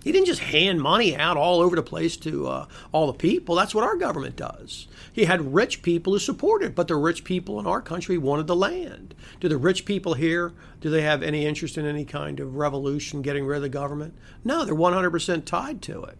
He 0.03 0.11
didn't 0.11 0.27
just 0.27 0.41
hand 0.41 0.81
money 0.81 1.15
out 1.15 1.37
all 1.37 1.59
over 1.59 1.75
the 1.75 1.83
place 1.83 2.15
to 2.17 2.47
uh, 2.47 2.65
all 2.91 3.07
the 3.07 3.13
people. 3.13 3.55
That's 3.55 3.75
what 3.75 3.83
our 3.83 3.95
government 3.95 4.35
does. 4.35 4.87
He 5.11 5.25
had 5.25 5.53
rich 5.53 5.81
people 5.81 6.13
who 6.13 6.19
supported, 6.19 6.67
it, 6.67 6.75
but 6.75 6.87
the 6.87 6.95
rich 6.95 7.23
people 7.23 7.59
in 7.59 7.67
our 7.67 7.81
country 7.81 8.17
wanted 8.17 8.47
the 8.47 8.55
land. 8.55 9.15
Do 9.39 9.49
the 9.49 9.57
rich 9.57 9.85
people 9.85 10.13
here, 10.13 10.53
do 10.79 10.89
they 10.89 11.01
have 11.01 11.23
any 11.23 11.45
interest 11.45 11.77
in 11.77 11.85
any 11.85 12.05
kind 12.05 12.39
of 12.39 12.55
revolution, 12.55 13.21
getting 13.21 13.45
rid 13.45 13.57
of 13.57 13.63
the 13.63 13.69
government? 13.69 14.15
No, 14.43 14.63
they're 14.63 14.75
100% 14.75 15.45
tied 15.45 15.81
to 15.83 16.03
it. 16.03 16.17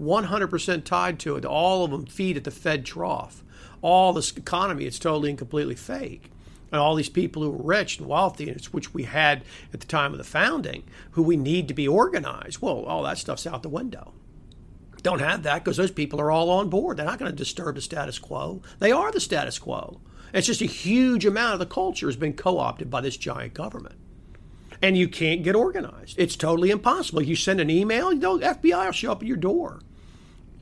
100% 0.00 0.84
tied 0.84 1.18
to 1.20 1.36
it. 1.36 1.44
All 1.44 1.84
of 1.84 1.90
them 1.90 2.06
feed 2.06 2.36
at 2.36 2.44
the 2.44 2.50
Fed 2.50 2.84
trough. 2.84 3.44
All 3.82 4.12
this 4.12 4.36
economy, 4.36 4.84
it's 4.84 4.98
totally 4.98 5.30
and 5.30 5.38
completely 5.38 5.74
fake. 5.74 6.30
And 6.70 6.80
all 6.80 6.94
these 6.94 7.08
people 7.08 7.42
who 7.42 7.52
are 7.52 7.62
rich 7.62 7.98
and 7.98 8.06
wealthy, 8.06 8.54
which 8.72 8.92
we 8.94 9.04
had 9.04 9.42
at 9.72 9.80
the 9.80 9.86
time 9.86 10.12
of 10.12 10.18
the 10.18 10.24
founding, 10.24 10.84
who 11.12 11.22
we 11.22 11.36
need 11.36 11.68
to 11.68 11.74
be 11.74 11.88
organized. 11.88 12.60
Well, 12.60 12.84
all 12.84 13.02
that 13.04 13.18
stuff's 13.18 13.46
out 13.46 13.62
the 13.62 13.68
window. 13.68 14.12
Don't 15.02 15.20
have 15.20 15.42
that 15.44 15.64
because 15.64 15.76
those 15.76 15.90
people 15.90 16.20
are 16.20 16.30
all 16.30 16.50
on 16.50 16.68
board. 16.68 16.96
They're 16.96 17.06
not 17.06 17.18
going 17.18 17.30
to 17.30 17.36
disturb 17.36 17.76
the 17.76 17.80
status 17.80 18.18
quo. 18.18 18.62
They 18.78 18.92
are 18.92 19.12
the 19.12 19.20
status 19.20 19.58
quo. 19.58 20.00
It's 20.34 20.46
just 20.46 20.60
a 20.60 20.66
huge 20.66 21.24
amount 21.24 21.54
of 21.54 21.58
the 21.60 21.66
culture 21.66 22.06
has 22.06 22.16
been 22.16 22.34
co 22.34 22.58
opted 22.58 22.90
by 22.90 23.00
this 23.00 23.16
giant 23.16 23.54
government. 23.54 23.94
And 24.82 24.96
you 24.96 25.08
can't 25.08 25.42
get 25.42 25.56
organized. 25.56 26.16
It's 26.18 26.36
totally 26.36 26.70
impossible. 26.70 27.22
You 27.22 27.36
send 27.36 27.60
an 27.60 27.70
email, 27.70 28.14
know, 28.14 28.38
FBI 28.38 28.86
will 28.86 28.92
show 28.92 29.12
up 29.12 29.22
at 29.22 29.28
your 29.28 29.36
door. 29.36 29.80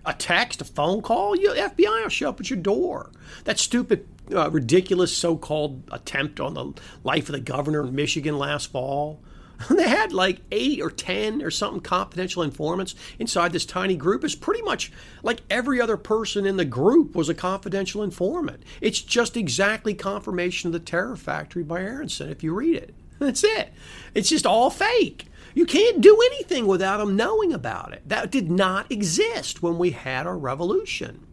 A 0.05 0.15
text, 0.15 0.63
a 0.63 0.65
phone 0.65 1.03
call, 1.03 1.37
you, 1.37 1.51
FBI 1.51 2.03
will 2.03 2.09
show 2.09 2.29
up 2.29 2.41
at 2.41 2.49
your 2.49 2.59
door. 2.59 3.11
That 3.45 3.59
stupid 3.59 4.07
uh, 4.35 4.51
ridiculous 4.51 5.17
so-called 5.17 5.89
attempt 5.91 6.41
on 6.41 6.55
the 6.55 6.73
life 7.05 7.29
of 7.29 7.35
the 7.35 7.41
governor 7.41 7.87
in 7.87 7.95
Michigan 7.95 8.39
last 8.39 8.71
fall. 8.71 9.21
they 9.71 9.89
had 9.89 10.13
like 10.13 10.43
eight 10.53 10.81
or 10.81 10.91
ten 10.91 11.43
or 11.43 11.51
something 11.51 11.81
confidential 11.81 12.43
informants 12.43 12.95
inside 13.19 13.53
this 13.53 13.65
tiny 13.65 13.97
group. 13.97 14.23
It's 14.23 14.35
pretty 14.35 14.63
much 14.63 14.93
like 15.23 15.41
every 15.49 15.81
other 15.81 15.97
person 15.97 16.45
in 16.47 16.57
the 16.57 16.65
group 16.65 17.15
was 17.15 17.29
a 17.29 17.35
confidential 17.35 18.03
informant. 18.03 18.63
It's 18.81 19.01
just 19.01 19.37
exactly 19.37 19.95
confirmation 19.95 20.69
of 20.69 20.73
the 20.73 20.81
Terror 20.81 21.17
Factory 21.17 21.63
by 21.63 21.81
Aaronson 21.81 22.31
if 22.31 22.43
you 22.43 22.53
read 22.55 22.77
it. 22.77 22.95
That's 23.19 23.45
it. 23.45 23.73
It's 24.15 24.29
just 24.29 24.47
all 24.47 24.71
fake. 24.71 25.27
You 25.55 25.65
can't 25.65 26.03
do 26.03 26.21
anything 26.27 26.67
without 26.67 26.99
them 26.99 27.17
knowing 27.17 27.55
about 27.55 27.95
it. 27.95 28.07
That 28.07 28.31
did 28.31 28.51
not 28.51 28.93
exist 28.93 29.63
when 29.63 29.79
we 29.79 29.93
had 29.93 30.27
our 30.27 30.37
revolution. 30.37 31.26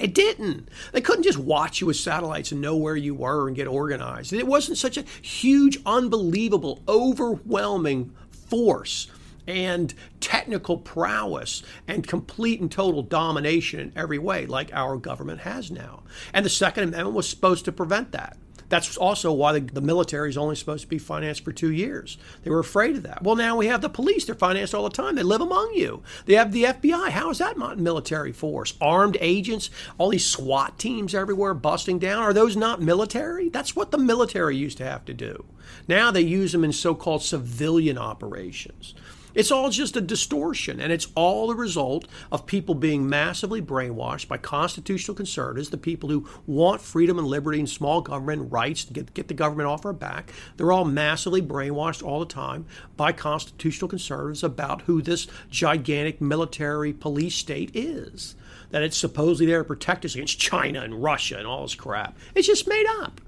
It 0.00 0.14
didn't. 0.14 0.66
They 0.92 1.02
couldn't 1.02 1.24
just 1.24 1.38
watch 1.38 1.82
you 1.82 1.86
with 1.86 1.96
satellites 1.96 2.52
and 2.52 2.60
know 2.60 2.74
where 2.74 2.96
you 2.96 3.14
were 3.14 3.46
and 3.46 3.54
get 3.54 3.66
organized. 3.66 4.32
It 4.32 4.46
wasn't 4.46 4.78
such 4.78 4.96
a 4.96 5.04
huge, 5.20 5.78
unbelievable, 5.84 6.80
overwhelming 6.88 8.14
force 8.30 9.08
and 9.46 9.92
technical 10.20 10.78
prowess 10.78 11.62
and 11.86 12.06
complete 12.06 12.60
and 12.60 12.72
total 12.72 13.02
domination 13.02 13.78
in 13.78 13.92
every 13.94 14.18
way 14.18 14.46
like 14.46 14.72
our 14.72 14.96
government 14.96 15.40
has 15.40 15.70
now. 15.70 16.02
And 16.32 16.46
the 16.46 16.50
Second 16.50 16.84
Amendment 16.84 17.14
was 17.14 17.28
supposed 17.28 17.66
to 17.66 17.72
prevent 17.72 18.12
that. 18.12 18.38
That's 18.70 18.96
also 18.96 19.32
why 19.32 19.58
the, 19.58 19.60
the 19.60 19.80
military 19.80 20.30
is 20.30 20.38
only 20.38 20.54
supposed 20.54 20.82
to 20.82 20.88
be 20.88 20.98
financed 20.98 21.44
for 21.44 21.52
two 21.52 21.72
years. 21.72 22.16
They 22.42 22.50
were 22.50 22.60
afraid 22.60 22.96
of 22.96 23.02
that. 23.02 23.22
Well, 23.22 23.36
now 23.36 23.56
we 23.56 23.66
have 23.66 23.82
the 23.82 23.88
police. 23.88 24.24
They're 24.24 24.34
financed 24.34 24.74
all 24.74 24.84
the 24.84 24.90
time. 24.90 25.16
They 25.16 25.24
live 25.24 25.40
among 25.40 25.74
you. 25.74 26.02
They 26.24 26.34
have 26.34 26.52
the 26.52 26.64
FBI. 26.64 27.10
How 27.10 27.30
is 27.30 27.38
that 27.38 27.58
not 27.58 27.78
military 27.78 28.32
force? 28.32 28.74
Armed 28.80 29.18
agents, 29.20 29.70
all 29.98 30.10
these 30.10 30.24
SWAT 30.24 30.78
teams 30.78 31.14
everywhere 31.14 31.52
busting 31.52 31.98
down. 31.98 32.22
Are 32.22 32.32
those 32.32 32.56
not 32.56 32.80
military? 32.80 33.48
That's 33.48 33.74
what 33.74 33.90
the 33.90 33.98
military 33.98 34.56
used 34.56 34.78
to 34.78 34.84
have 34.84 35.04
to 35.06 35.14
do. 35.14 35.44
Now 35.88 36.12
they 36.12 36.20
use 36.20 36.52
them 36.52 36.64
in 36.64 36.72
so 36.72 36.94
called 36.94 37.22
civilian 37.22 37.98
operations. 37.98 38.94
It's 39.34 39.50
all 39.50 39.70
just 39.70 39.96
a 39.96 40.00
distortion, 40.00 40.80
and 40.80 40.92
it's 40.92 41.08
all 41.14 41.48
the 41.48 41.54
result 41.54 42.08
of 42.32 42.46
people 42.46 42.74
being 42.74 43.08
massively 43.08 43.62
brainwashed 43.62 44.28
by 44.28 44.38
constitutional 44.38 45.14
conservatives, 45.14 45.70
the 45.70 45.78
people 45.78 46.08
who 46.08 46.28
want 46.46 46.80
freedom 46.80 47.18
and 47.18 47.26
liberty 47.26 47.58
and 47.58 47.68
small 47.68 48.00
government 48.00 48.50
rights 48.52 48.84
to 48.84 48.92
get, 48.92 49.14
get 49.14 49.28
the 49.28 49.34
government 49.34 49.68
off 49.68 49.84
our 49.84 49.92
back. 49.92 50.32
They're 50.56 50.72
all 50.72 50.84
massively 50.84 51.42
brainwashed 51.42 52.02
all 52.02 52.20
the 52.20 52.26
time 52.26 52.66
by 52.96 53.12
constitutional 53.12 53.88
conservatives 53.88 54.42
about 54.42 54.82
who 54.82 55.02
this 55.02 55.26
gigantic 55.50 56.20
military 56.20 56.92
police 56.92 57.34
state 57.34 57.70
is. 57.74 58.34
That 58.70 58.82
it's 58.82 58.96
supposedly 58.96 59.46
there 59.46 59.62
to 59.62 59.64
protect 59.64 60.04
us 60.04 60.14
against 60.14 60.38
China 60.38 60.82
and 60.82 61.02
Russia 61.02 61.38
and 61.38 61.46
all 61.46 61.62
this 61.62 61.74
crap. 61.74 62.16
It's 62.34 62.46
just 62.46 62.68
made 62.68 62.86
up. 63.00 63.20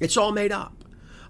It's 0.00 0.16
all 0.16 0.32
made 0.32 0.52
up. 0.52 0.81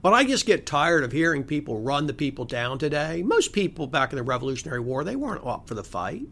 But 0.03 0.15
I 0.15 0.25
just 0.25 0.47
get 0.47 0.67
tired 0.67 1.05
of 1.05 1.13
hearing 1.13 1.45
people 1.45 1.81
run 1.81 2.09
the 2.09 2.13
people 2.13 2.45
down 2.45 2.79
today. 2.79 3.23
Most 3.23 3.53
people 3.53 3.87
back 3.87 4.13
in 4.13 4.17
the 4.17 4.25
Revolutionary 4.25 4.81
War, 4.81 5.05
they 5.05 5.15
weren't 5.15 5.47
up 5.47 5.69
for 5.69 5.75
the 5.75 5.85
fight. 5.85 6.27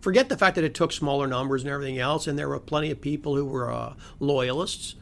Forget 0.00 0.28
the 0.28 0.36
fact 0.36 0.56
that 0.56 0.64
it 0.64 0.74
took 0.74 0.90
smaller 0.90 1.28
numbers 1.28 1.62
and 1.62 1.70
everything 1.70 1.98
else, 1.98 2.26
and 2.26 2.36
there 2.36 2.48
were 2.48 2.58
plenty 2.58 2.90
of 2.90 3.00
people 3.00 3.36
who 3.36 3.44
were 3.44 3.70
uh, 3.70 3.94
loyalists. 4.18 4.96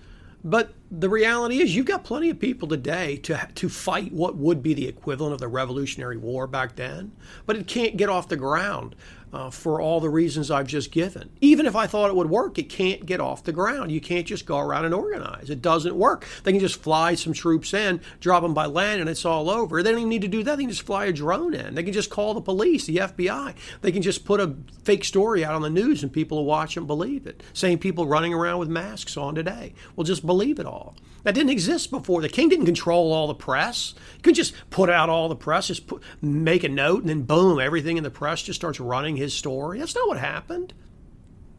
But 0.44 0.74
the 0.90 1.08
reality 1.08 1.60
is, 1.60 1.74
you've 1.74 1.86
got 1.86 2.04
plenty 2.04 2.28
of 2.28 2.38
people 2.38 2.68
today 2.68 3.16
to 3.18 3.48
to 3.54 3.68
fight 3.68 4.12
what 4.12 4.36
would 4.36 4.62
be 4.62 4.74
the 4.74 4.88
equivalent 4.88 5.34
of 5.34 5.40
the 5.40 5.48
Revolutionary 5.48 6.16
War 6.16 6.46
back 6.46 6.76
then, 6.76 7.12
but 7.46 7.56
it 7.56 7.66
can't 7.66 7.96
get 7.96 8.08
off 8.08 8.28
the 8.28 8.36
ground 8.36 8.94
uh, 9.32 9.50
for 9.50 9.80
all 9.80 10.00
the 10.00 10.08
reasons 10.08 10.50
I've 10.50 10.66
just 10.66 10.90
given. 10.90 11.30
Even 11.40 11.66
if 11.66 11.76
I 11.76 11.86
thought 11.86 12.10
it 12.10 12.16
would 12.16 12.30
work, 12.30 12.58
it 12.58 12.68
can't 12.68 13.06
get 13.06 13.20
off 13.20 13.44
the 13.44 13.52
ground. 13.52 13.92
You 13.92 14.00
can't 14.00 14.26
just 14.26 14.46
go 14.46 14.58
around 14.58 14.84
and 14.84 14.94
organize. 14.94 15.50
It 15.50 15.62
doesn't 15.62 15.94
work. 15.94 16.26
They 16.42 16.52
can 16.52 16.60
just 16.60 16.82
fly 16.82 17.14
some 17.14 17.32
troops 17.32 17.72
in, 17.74 18.00
drop 18.20 18.42
them 18.42 18.54
by 18.54 18.66
land, 18.66 19.00
and 19.00 19.08
it's 19.08 19.24
all 19.24 19.50
over. 19.50 19.82
They 19.82 19.90
don't 19.90 20.00
even 20.00 20.08
need 20.08 20.22
to 20.22 20.28
do 20.28 20.42
that. 20.42 20.56
They 20.56 20.64
can 20.64 20.70
just 20.70 20.86
fly 20.86 21.06
a 21.06 21.12
drone 21.12 21.54
in. 21.54 21.74
They 21.74 21.82
can 21.82 21.92
just 21.92 22.10
call 22.10 22.34
the 22.34 22.40
police, 22.40 22.86
the 22.86 22.96
FBI. 22.96 23.54
They 23.82 23.92
can 23.92 24.02
just 24.02 24.24
put 24.24 24.40
a 24.40 24.54
fake 24.84 25.04
story 25.04 25.44
out 25.44 25.54
on 25.54 25.62
the 25.62 25.70
news 25.70 26.02
and 26.02 26.12
people 26.12 26.38
will 26.38 26.44
watch 26.44 26.76
and 26.76 26.86
believe 26.86 27.26
it. 27.26 27.42
Same 27.52 27.78
people 27.78 28.06
running 28.06 28.34
around 28.34 28.58
with 28.58 28.68
masks 28.68 29.16
on 29.16 29.34
today 29.34 29.74
will 29.96 30.04
just 30.04 30.26
believe 30.26 30.58
it 30.58 30.66
all. 30.66 30.96
That 31.22 31.34
didn't 31.34 31.50
exist 31.50 31.90
before. 31.90 32.22
The 32.22 32.28
king 32.28 32.48
didn't 32.48 32.66
control 32.66 33.12
all 33.12 33.26
the 33.26 33.34
press. 33.34 33.94
He 34.16 34.22
could 34.22 34.34
just 34.34 34.54
put 34.70 34.88
out 34.88 35.08
all 35.08 35.28
the 35.28 35.36
press, 35.36 35.66
just 35.66 35.86
put, 35.86 36.02
make 36.22 36.64
a 36.64 36.68
note, 36.68 37.00
and 37.00 37.08
then 37.08 37.22
boom, 37.22 37.60
everything 37.60 37.96
in 37.96 38.04
the 38.04 38.10
press 38.10 38.42
just 38.42 38.58
starts 38.58 38.80
running 38.80 39.16
his 39.16 39.34
story. 39.34 39.78
That's 39.78 39.94
not 39.94 40.08
what 40.08 40.18
happened. 40.18 40.72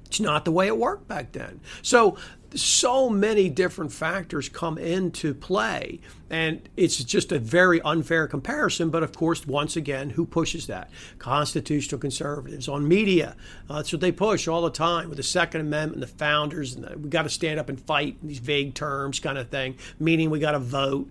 It's 0.05 0.19
not 0.19 0.45
the 0.45 0.51
way 0.51 0.67
it 0.67 0.77
worked 0.77 1.07
back 1.07 1.31
then. 1.31 1.61
So 1.81 2.17
so 2.55 3.09
many 3.09 3.49
different 3.49 3.91
factors 3.91 4.49
come 4.49 4.77
into 4.77 5.33
play. 5.33 5.99
And 6.29 6.67
it's 6.77 6.97
just 7.03 7.31
a 7.31 7.39
very 7.39 7.81
unfair 7.81 8.27
comparison. 8.27 8.89
But 8.89 9.03
of 9.03 9.15
course, 9.15 9.45
once 9.45 9.75
again, 9.75 10.11
who 10.11 10.25
pushes 10.25 10.67
that? 10.67 10.89
Constitutional 11.19 11.99
conservatives 11.99 12.67
on 12.67 12.87
media. 12.87 13.35
Uh, 13.69 13.77
that's 13.77 13.91
what 13.91 14.01
they 14.01 14.11
push 14.11 14.47
all 14.47 14.61
the 14.61 14.69
time 14.69 15.09
with 15.09 15.17
the 15.17 15.23
Second 15.23 15.61
Amendment, 15.61 16.01
the 16.01 16.07
founders, 16.07 16.75
and 16.75 16.83
the, 16.83 16.97
we 16.97 17.09
got 17.09 17.23
to 17.23 17.29
stand 17.29 17.59
up 17.59 17.69
and 17.69 17.79
fight 17.79 18.17
these 18.23 18.39
vague 18.39 18.73
terms 18.73 19.19
kind 19.19 19.37
of 19.37 19.49
thing, 19.49 19.77
meaning 19.99 20.29
we 20.29 20.39
got 20.39 20.51
to 20.51 20.59
vote. 20.59 21.09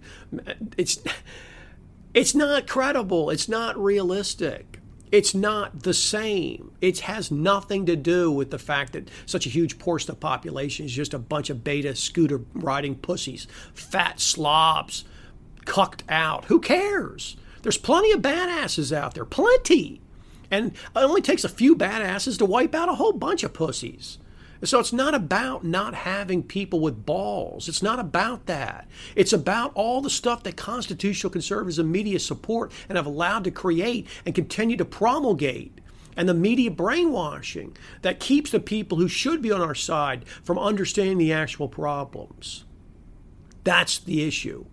It's, 0.76 1.00
it's 2.14 2.34
not 2.34 2.66
credible, 2.66 3.30
it's 3.30 3.48
not 3.48 3.78
realistic. 3.78 4.69
It's 5.12 5.34
not 5.34 5.82
the 5.82 5.94
same. 5.94 6.72
It 6.80 7.00
has 7.00 7.30
nothing 7.30 7.86
to 7.86 7.96
do 7.96 8.30
with 8.30 8.50
the 8.50 8.58
fact 8.58 8.92
that 8.92 9.08
such 9.26 9.46
a 9.46 9.50
huge 9.50 9.78
portion 9.78 10.10
of 10.10 10.16
the 10.16 10.20
population 10.20 10.86
is 10.86 10.92
just 10.92 11.14
a 11.14 11.18
bunch 11.18 11.50
of 11.50 11.64
beta 11.64 11.96
scooter 11.96 12.42
riding 12.54 12.94
pussies, 12.94 13.46
fat 13.74 14.20
slobs, 14.20 15.04
cucked 15.64 16.04
out. 16.08 16.44
Who 16.46 16.60
cares? 16.60 17.36
There's 17.62 17.78
plenty 17.78 18.12
of 18.12 18.22
badasses 18.22 18.96
out 18.96 19.14
there, 19.14 19.24
plenty. 19.24 20.00
And 20.50 20.72
it 20.72 20.76
only 20.94 21.22
takes 21.22 21.44
a 21.44 21.48
few 21.48 21.76
badasses 21.76 22.38
to 22.38 22.44
wipe 22.44 22.74
out 22.74 22.88
a 22.88 22.94
whole 22.94 23.12
bunch 23.12 23.42
of 23.42 23.52
pussies. 23.52 24.18
So 24.62 24.78
it's 24.78 24.92
not 24.92 25.14
about 25.14 25.64
not 25.64 25.94
having 25.94 26.42
people 26.42 26.80
with 26.80 27.06
balls. 27.06 27.68
It's 27.68 27.82
not 27.82 27.98
about 27.98 28.46
that. 28.46 28.86
It's 29.16 29.32
about 29.32 29.72
all 29.74 30.02
the 30.02 30.10
stuff 30.10 30.42
that 30.42 30.56
constitutional 30.56 31.30
conservatives 31.30 31.78
and 31.78 31.90
media 31.90 32.18
support 32.18 32.70
and 32.88 32.96
have 32.96 33.06
allowed 33.06 33.44
to 33.44 33.50
create 33.50 34.06
and 34.26 34.34
continue 34.34 34.76
to 34.76 34.84
promulgate. 34.84 35.80
And 36.16 36.28
the 36.28 36.34
media 36.34 36.70
brainwashing 36.70 37.76
that 38.02 38.20
keeps 38.20 38.50
the 38.50 38.60
people 38.60 38.98
who 38.98 39.08
should 39.08 39.40
be 39.40 39.52
on 39.52 39.62
our 39.62 39.74
side 39.74 40.28
from 40.42 40.58
understanding 40.58 41.16
the 41.16 41.32
actual 41.32 41.68
problems. 41.68 42.64
That's 43.64 43.98
the 43.98 44.26
issue. 44.26 44.66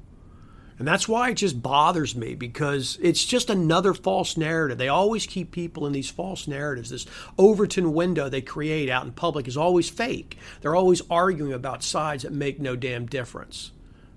And 0.80 0.88
that's 0.88 1.08
why 1.08 1.32
it 1.32 1.36
just 1.36 1.62
bothers 1.62 2.16
me 2.16 2.36
because 2.36 3.00
it's 3.02 3.26
just 3.26 3.50
another 3.50 3.96
false 3.96 4.38
narrative. 4.38 4.78
They 4.78 4.90
always 4.90 5.26
keep 5.26 5.52
people 5.52 5.88
in 5.88 5.94
these 5.94 6.10
false 6.10 6.48
narratives. 6.48 6.92
This 6.92 7.08
Overton 7.38 7.94
window 7.94 8.30
they 8.30 8.42
create 8.42 8.90
out 8.90 9.06
in 9.06 9.12
public 9.12 9.48
is 9.48 9.58
always 9.58 9.90
fake. 9.90 10.38
They're 10.62 10.76
always 10.76 11.02
arguing 11.10 11.54
about 11.54 11.84
sides 11.84 12.24
that 12.24 12.32
make 12.32 12.60
no 12.60 12.76
damn 12.76 13.08
difference. 13.08 13.72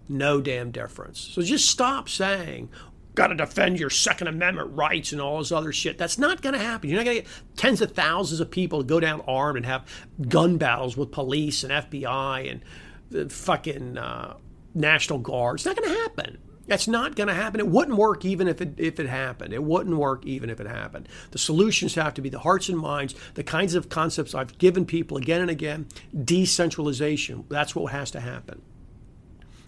No 0.06 0.40
damn 0.40 0.70
difference. 0.70 1.18
So 1.18 1.40
just 1.40 1.70
stop 1.70 2.10
saying, 2.10 2.68
got 3.14 3.28
to 3.28 3.34
defend 3.34 3.80
your 3.80 3.88
Second 3.88 4.28
Amendment 4.28 4.76
rights 4.76 5.12
and 5.12 5.20
all 5.20 5.38
this 5.38 5.52
other 5.52 5.72
shit. 5.72 5.96
That's 5.96 6.18
not 6.18 6.42
going 6.42 6.52
to 6.52 6.58
happen. 6.58 6.90
You're 6.90 6.98
not 6.98 7.06
going 7.06 7.18
to 7.18 7.22
get 7.22 7.32
tens 7.56 7.80
of 7.80 7.92
thousands 7.92 8.40
of 8.40 8.50
people 8.50 8.80
to 8.80 8.86
go 8.86 9.00
down 9.00 9.22
armed 9.26 9.56
and 9.56 9.66
have 9.66 9.86
gun 10.28 10.58
battles 10.58 10.94
with 10.94 11.10
police 11.10 11.64
and 11.64 11.72
FBI 11.72 12.50
and 12.50 12.62
the 13.10 13.30
fucking 13.30 13.96
uh, 13.96 14.34
National 14.74 15.18
Guard. 15.18 15.56
It's 15.56 15.64
not 15.64 15.76
going 15.76 15.88
to 15.88 16.00
happen. 16.00 16.38
That's 16.70 16.86
not 16.86 17.16
going 17.16 17.26
to 17.26 17.34
happen. 17.34 17.58
It 17.58 17.66
wouldn't 17.66 17.98
work 17.98 18.24
even 18.24 18.46
if 18.46 18.60
it 18.60 18.74
if 18.78 19.00
it 19.00 19.08
happened. 19.08 19.52
It 19.52 19.64
wouldn't 19.64 19.96
work 19.96 20.24
even 20.24 20.50
if 20.50 20.60
it 20.60 20.68
happened. 20.68 21.08
The 21.32 21.38
solutions 21.38 21.96
have 21.96 22.14
to 22.14 22.22
be 22.22 22.28
the 22.28 22.38
hearts 22.38 22.68
and 22.68 22.78
minds, 22.78 23.16
the 23.34 23.42
kinds 23.42 23.74
of 23.74 23.88
concepts 23.88 24.36
I've 24.36 24.56
given 24.56 24.86
people 24.86 25.16
again 25.16 25.40
and 25.40 25.50
again. 25.50 25.88
Decentralization. 26.24 27.44
That's 27.48 27.74
what 27.74 27.90
has 27.90 28.12
to 28.12 28.20
happen. 28.20 28.62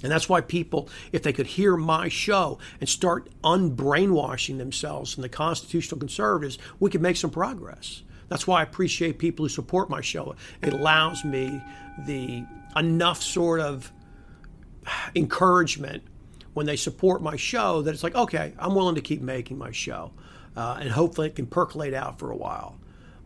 And 0.05 0.13
that's 0.13 0.29
why 0.29 0.43
people, 0.43 0.89
if 1.11 1.25
they 1.25 1.33
could 1.33 1.49
hear 1.49 1.77
my 1.77 2.09
show 2.09 2.61
and 2.79 2.89
start 2.89 3.29
unbrainwashing 3.43 4.59
themselves 4.59 5.13
from 5.13 5.23
the 5.23 5.29
constitutional 5.29 5.99
conservatives, 5.99 6.57
we 6.79 6.89
could 6.89 7.03
make 7.03 7.17
some 7.17 7.31
progress. 7.31 8.05
That's 8.29 8.47
why 8.47 8.61
I 8.61 8.63
appreciate 8.63 9.19
people 9.19 9.45
who 9.45 9.49
support 9.49 9.91
my 9.91 10.03
show. 10.03 10.37
It 10.63 10.73
allows 10.73 11.25
me 11.25 11.61
the 12.07 12.47
enough 12.77 13.21
sort 13.21 13.59
of 13.59 13.91
encouragement 15.17 16.05
when 16.55 16.67
they 16.67 16.77
support 16.77 17.23
my 17.23 17.37
show 17.37 17.83
that 17.83 17.95
it's 17.95 18.03
like, 18.03 18.15
okay, 18.15 18.53
I'm 18.59 18.75
willing 18.75 18.97
to 18.97 19.01
keep 19.01 19.21
making 19.21 19.59
my 19.59 19.73
show. 19.73 20.13
Uh, 20.57 20.79
and 20.81 20.91
hopefully 20.91 21.29
it 21.29 21.35
can 21.35 21.47
percolate 21.47 21.95
out 21.95 22.19
for 22.19 22.31
a 22.31 22.37
while. 22.37 22.79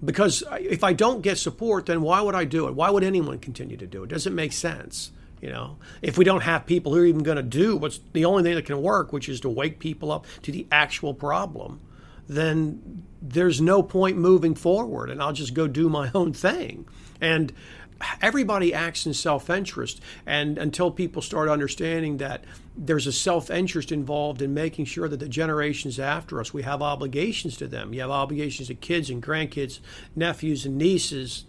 Because 0.04 0.44
if 0.60 0.84
I 0.84 0.92
don't 0.92 1.22
get 1.22 1.38
support, 1.38 1.86
then 1.86 2.02
why 2.02 2.20
would 2.20 2.34
I 2.34 2.44
do 2.44 2.68
it? 2.68 2.74
Why 2.74 2.90
would 2.90 3.02
anyone 3.02 3.38
continue 3.38 3.76
to 3.78 3.86
do 3.86 4.04
it? 4.04 4.10
Doesn't 4.10 4.34
make 4.34 4.52
sense. 4.52 5.10
You 5.40 5.50
know, 5.50 5.76
if 6.02 6.16
we 6.16 6.24
don't 6.24 6.42
have 6.42 6.66
people 6.66 6.94
who 6.94 7.00
are 7.00 7.06
even 7.06 7.22
going 7.22 7.36
to 7.36 7.42
do 7.42 7.76
what's 7.76 8.00
the 8.12 8.24
only 8.24 8.42
thing 8.42 8.54
that 8.54 8.64
can 8.64 8.80
work, 8.80 9.12
which 9.12 9.28
is 9.28 9.40
to 9.40 9.48
wake 9.48 9.78
people 9.78 10.10
up 10.10 10.26
to 10.42 10.52
the 10.52 10.66
actual 10.72 11.14
problem, 11.14 11.80
then 12.28 13.04
there's 13.20 13.60
no 13.60 13.82
point 13.82 14.16
moving 14.16 14.54
forward, 14.54 15.10
and 15.10 15.22
I'll 15.22 15.32
just 15.32 15.54
go 15.54 15.66
do 15.66 15.88
my 15.88 16.10
own 16.14 16.32
thing. 16.32 16.86
And 17.20 17.52
everybody 18.20 18.74
acts 18.74 19.06
in 19.06 19.14
self-interest 19.14 20.00
and 20.26 20.58
until 20.58 20.90
people 20.90 21.22
start 21.22 21.48
understanding 21.48 22.18
that 22.18 22.44
there's 22.76 23.06
a 23.06 23.12
self-interest 23.12 23.90
involved 23.90 24.42
in 24.42 24.52
making 24.52 24.84
sure 24.84 25.08
that 25.08 25.18
the 25.20 25.28
generations 25.28 25.98
after 25.98 26.40
us 26.40 26.52
we 26.52 26.62
have 26.62 26.82
obligations 26.82 27.56
to 27.56 27.66
them. 27.66 27.94
You 27.94 28.00
have 28.00 28.10
obligations 28.10 28.68
to 28.68 28.74
kids 28.74 29.10
and 29.10 29.22
grandkids 29.22 29.80
nephews 30.14 30.66
and 30.66 30.76
nieces. 30.76 31.44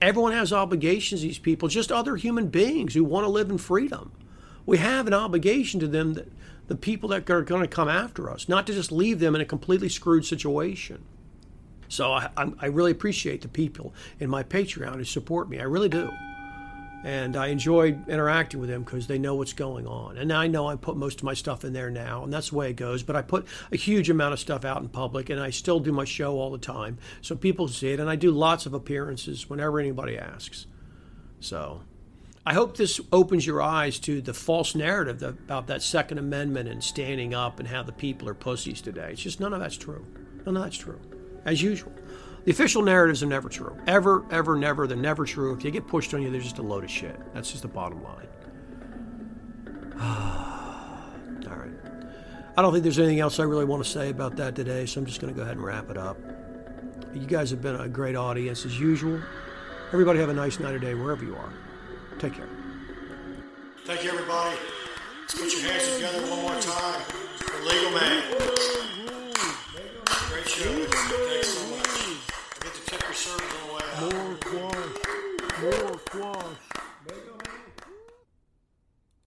Everyone 0.00 0.32
has 0.32 0.52
obligations 0.52 1.22
these 1.22 1.38
people 1.38 1.68
just 1.68 1.92
other 1.92 2.16
human 2.16 2.48
beings 2.48 2.94
who 2.94 3.04
want 3.04 3.24
to 3.24 3.30
live 3.30 3.50
in 3.50 3.58
freedom. 3.58 4.12
We 4.66 4.78
have 4.78 5.06
an 5.06 5.14
obligation 5.14 5.78
to 5.80 5.86
them 5.86 6.14
that 6.14 6.32
the 6.66 6.74
people 6.74 7.10
that 7.10 7.28
are 7.28 7.42
going 7.42 7.60
to 7.60 7.68
come 7.68 7.88
after 7.88 8.30
us 8.30 8.48
not 8.48 8.66
to 8.66 8.72
just 8.72 8.90
leave 8.90 9.20
them 9.20 9.34
in 9.34 9.40
a 9.40 9.46
completely 9.46 9.90
screwed 9.90 10.24
situation 10.24 11.04
so 11.88 12.12
I, 12.12 12.30
I 12.36 12.66
really 12.66 12.90
appreciate 12.90 13.42
the 13.42 13.48
people 13.48 13.94
in 14.20 14.30
my 14.30 14.42
Patreon 14.42 14.96
who 14.96 15.04
support 15.04 15.48
me. 15.48 15.60
I 15.60 15.64
really 15.64 15.88
do. 15.88 16.10
And 17.04 17.36
I 17.36 17.48
enjoy 17.48 17.98
interacting 18.08 18.60
with 18.60 18.70
them 18.70 18.82
because 18.82 19.06
they 19.06 19.18
know 19.18 19.34
what's 19.34 19.52
going 19.52 19.86
on. 19.86 20.16
And 20.16 20.32
I 20.32 20.46
know 20.46 20.66
I 20.66 20.76
put 20.76 20.96
most 20.96 21.18
of 21.18 21.24
my 21.24 21.34
stuff 21.34 21.62
in 21.62 21.74
there 21.74 21.90
now, 21.90 22.24
and 22.24 22.32
that's 22.32 22.48
the 22.48 22.56
way 22.56 22.70
it 22.70 22.76
goes. 22.76 23.02
But 23.02 23.14
I 23.14 23.20
put 23.20 23.46
a 23.70 23.76
huge 23.76 24.08
amount 24.08 24.32
of 24.32 24.40
stuff 24.40 24.64
out 24.64 24.80
in 24.80 24.88
public, 24.88 25.28
and 25.28 25.38
I 25.38 25.50
still 25.50 25.80
do 25.80 25.92
my 25.92 26.06
show 26.06 26.38
all 26.38 26.50
the 26.50 26.56
time. 26.56 26.96
So 27.20 27.36
people 27.36 27.68
see 27.68 27.92
it, 27.92 28.00
and 28.00 28.08
I 28.08 28.16
do 28.16 28.30
lots 28.30 28.64
of 28.64 28.72
appearances 28.72 29.50
whenever 29.50 29.78
anybody 29.78 30.16
asks. 30.16 30.66
So 31.40 31.82
I 32.46 32.54
hope 32.54 32.78
this 32.78 33.02
opens 33.12 33.46
your 33.46 33.60
eyes 33.60 33.98
to 34.00 34.22
the 34.22 34.32
false 34.32 34.74
narrative 34.74 35.22
about 35.22 35.66
that 35.66 35.82
Second 35.82 36.16
Amendment 36.16 36.70
and 36.70 36.82
standing 36.82 37.34
up 37.34 37.60
and 37.60 37.68
how 37.68 37.82
the 37.82 37.92
people 37.92 38.30
are 38.30 38.34
pussies 38.34 38.80
today. 38.80 39.10
It's 39.12 39.22
just 39.22 39.40
none 39.40 39.52
of 39.52 39.60
that's 39.60 39.76
true. 39.76 40.06
None 40.46 40.56
of 40.56 40.62
that's 40.62 40.78
true 40.78 41.00
as 41.44 41.62
usual. 41.62 41.92
The 42.44 42.50
official 42.50 42.82
narratives 42.82 43.22
are 43.22 43.26
never 43.26 43.48
true. 43.48 43.76
Ever, 43.86 44.24
ever, 44.30 44.56
never. 44.56 44.86
They're 44.86 44.96
never 44.96 45.24
true. 45.24 45.54
If 45.54 45.62
they 45.62 45.70
get 45.70 45.86
pushed 45.86 46.12
on 46.12 46.22
you, 46.22 46.30
they're 46.30 46.40
just 46.40 46.58
a 46.58 46.62
load 46.62 46.84
of 46.84 46.90
shit. 46.90 47.18
That's 47.32 47.50
just 47.50 47.62
the 47.62 47.68
bottom 47.68 48.02
line. 48.02 48.26
All 51.48 51.56
right. 51.56 51.70
I 52.56 52.62
don't 52.62 52.72
think 52.72 52.82
there's 52.82 52.98
anything 52.98 53.20
else 53.20 53.40
I 53.40 53.44
really 53.44 53.64
want 53.64 53.82
to 53.82 53.90
say 53.90 54.10
about 54.10 54.36
that 54.36 54.54
today, 54.54 54.84
so 54.84 55.00
I'm 55.00 55.06
just 55.06 55.20
going 55.20 55.32
to 55.32 55.36
go 55.36 55.42
ahead 55.42 55.56
and 55.56 55.64
wrap 55.64 55.90
it 55.90 55.96
up. 55.96 56.18
You 57.14 57.26
guys 57.26 57.50
have 57.50 57.62
been 57.62 57.76
a 57.76 57.88
great 57.88 58.16
audience 58.16 58.66
as 58.66 58.78
usual. 58.78 59.20
Everybody 59.92 60.18
have 60.18 60.28
a 60.28 60.34
nice 60.34 60.60
night 60.60 60.74
or 60.74 60.78
day 60.78 60.94
wherever 60.94 61.24
you 61.24 61.36
are. 61.36 61.52
Take 62.18 62.34
care. 62.34 62.48
Thank 63.86 64.04
you, 64.04 64.10
everybody. 64.10 64.56
Let's 65.22 65.34
put 65.34 65.52
your 65.52 65.70
hands 65.70 65.94
together 65.94 66.20
one 66.30 66.42
more 66.42 66.60
time 66.60 67.00
for 67.38 67.62
Legal 67.64 67.90
Man. 67.92 68.93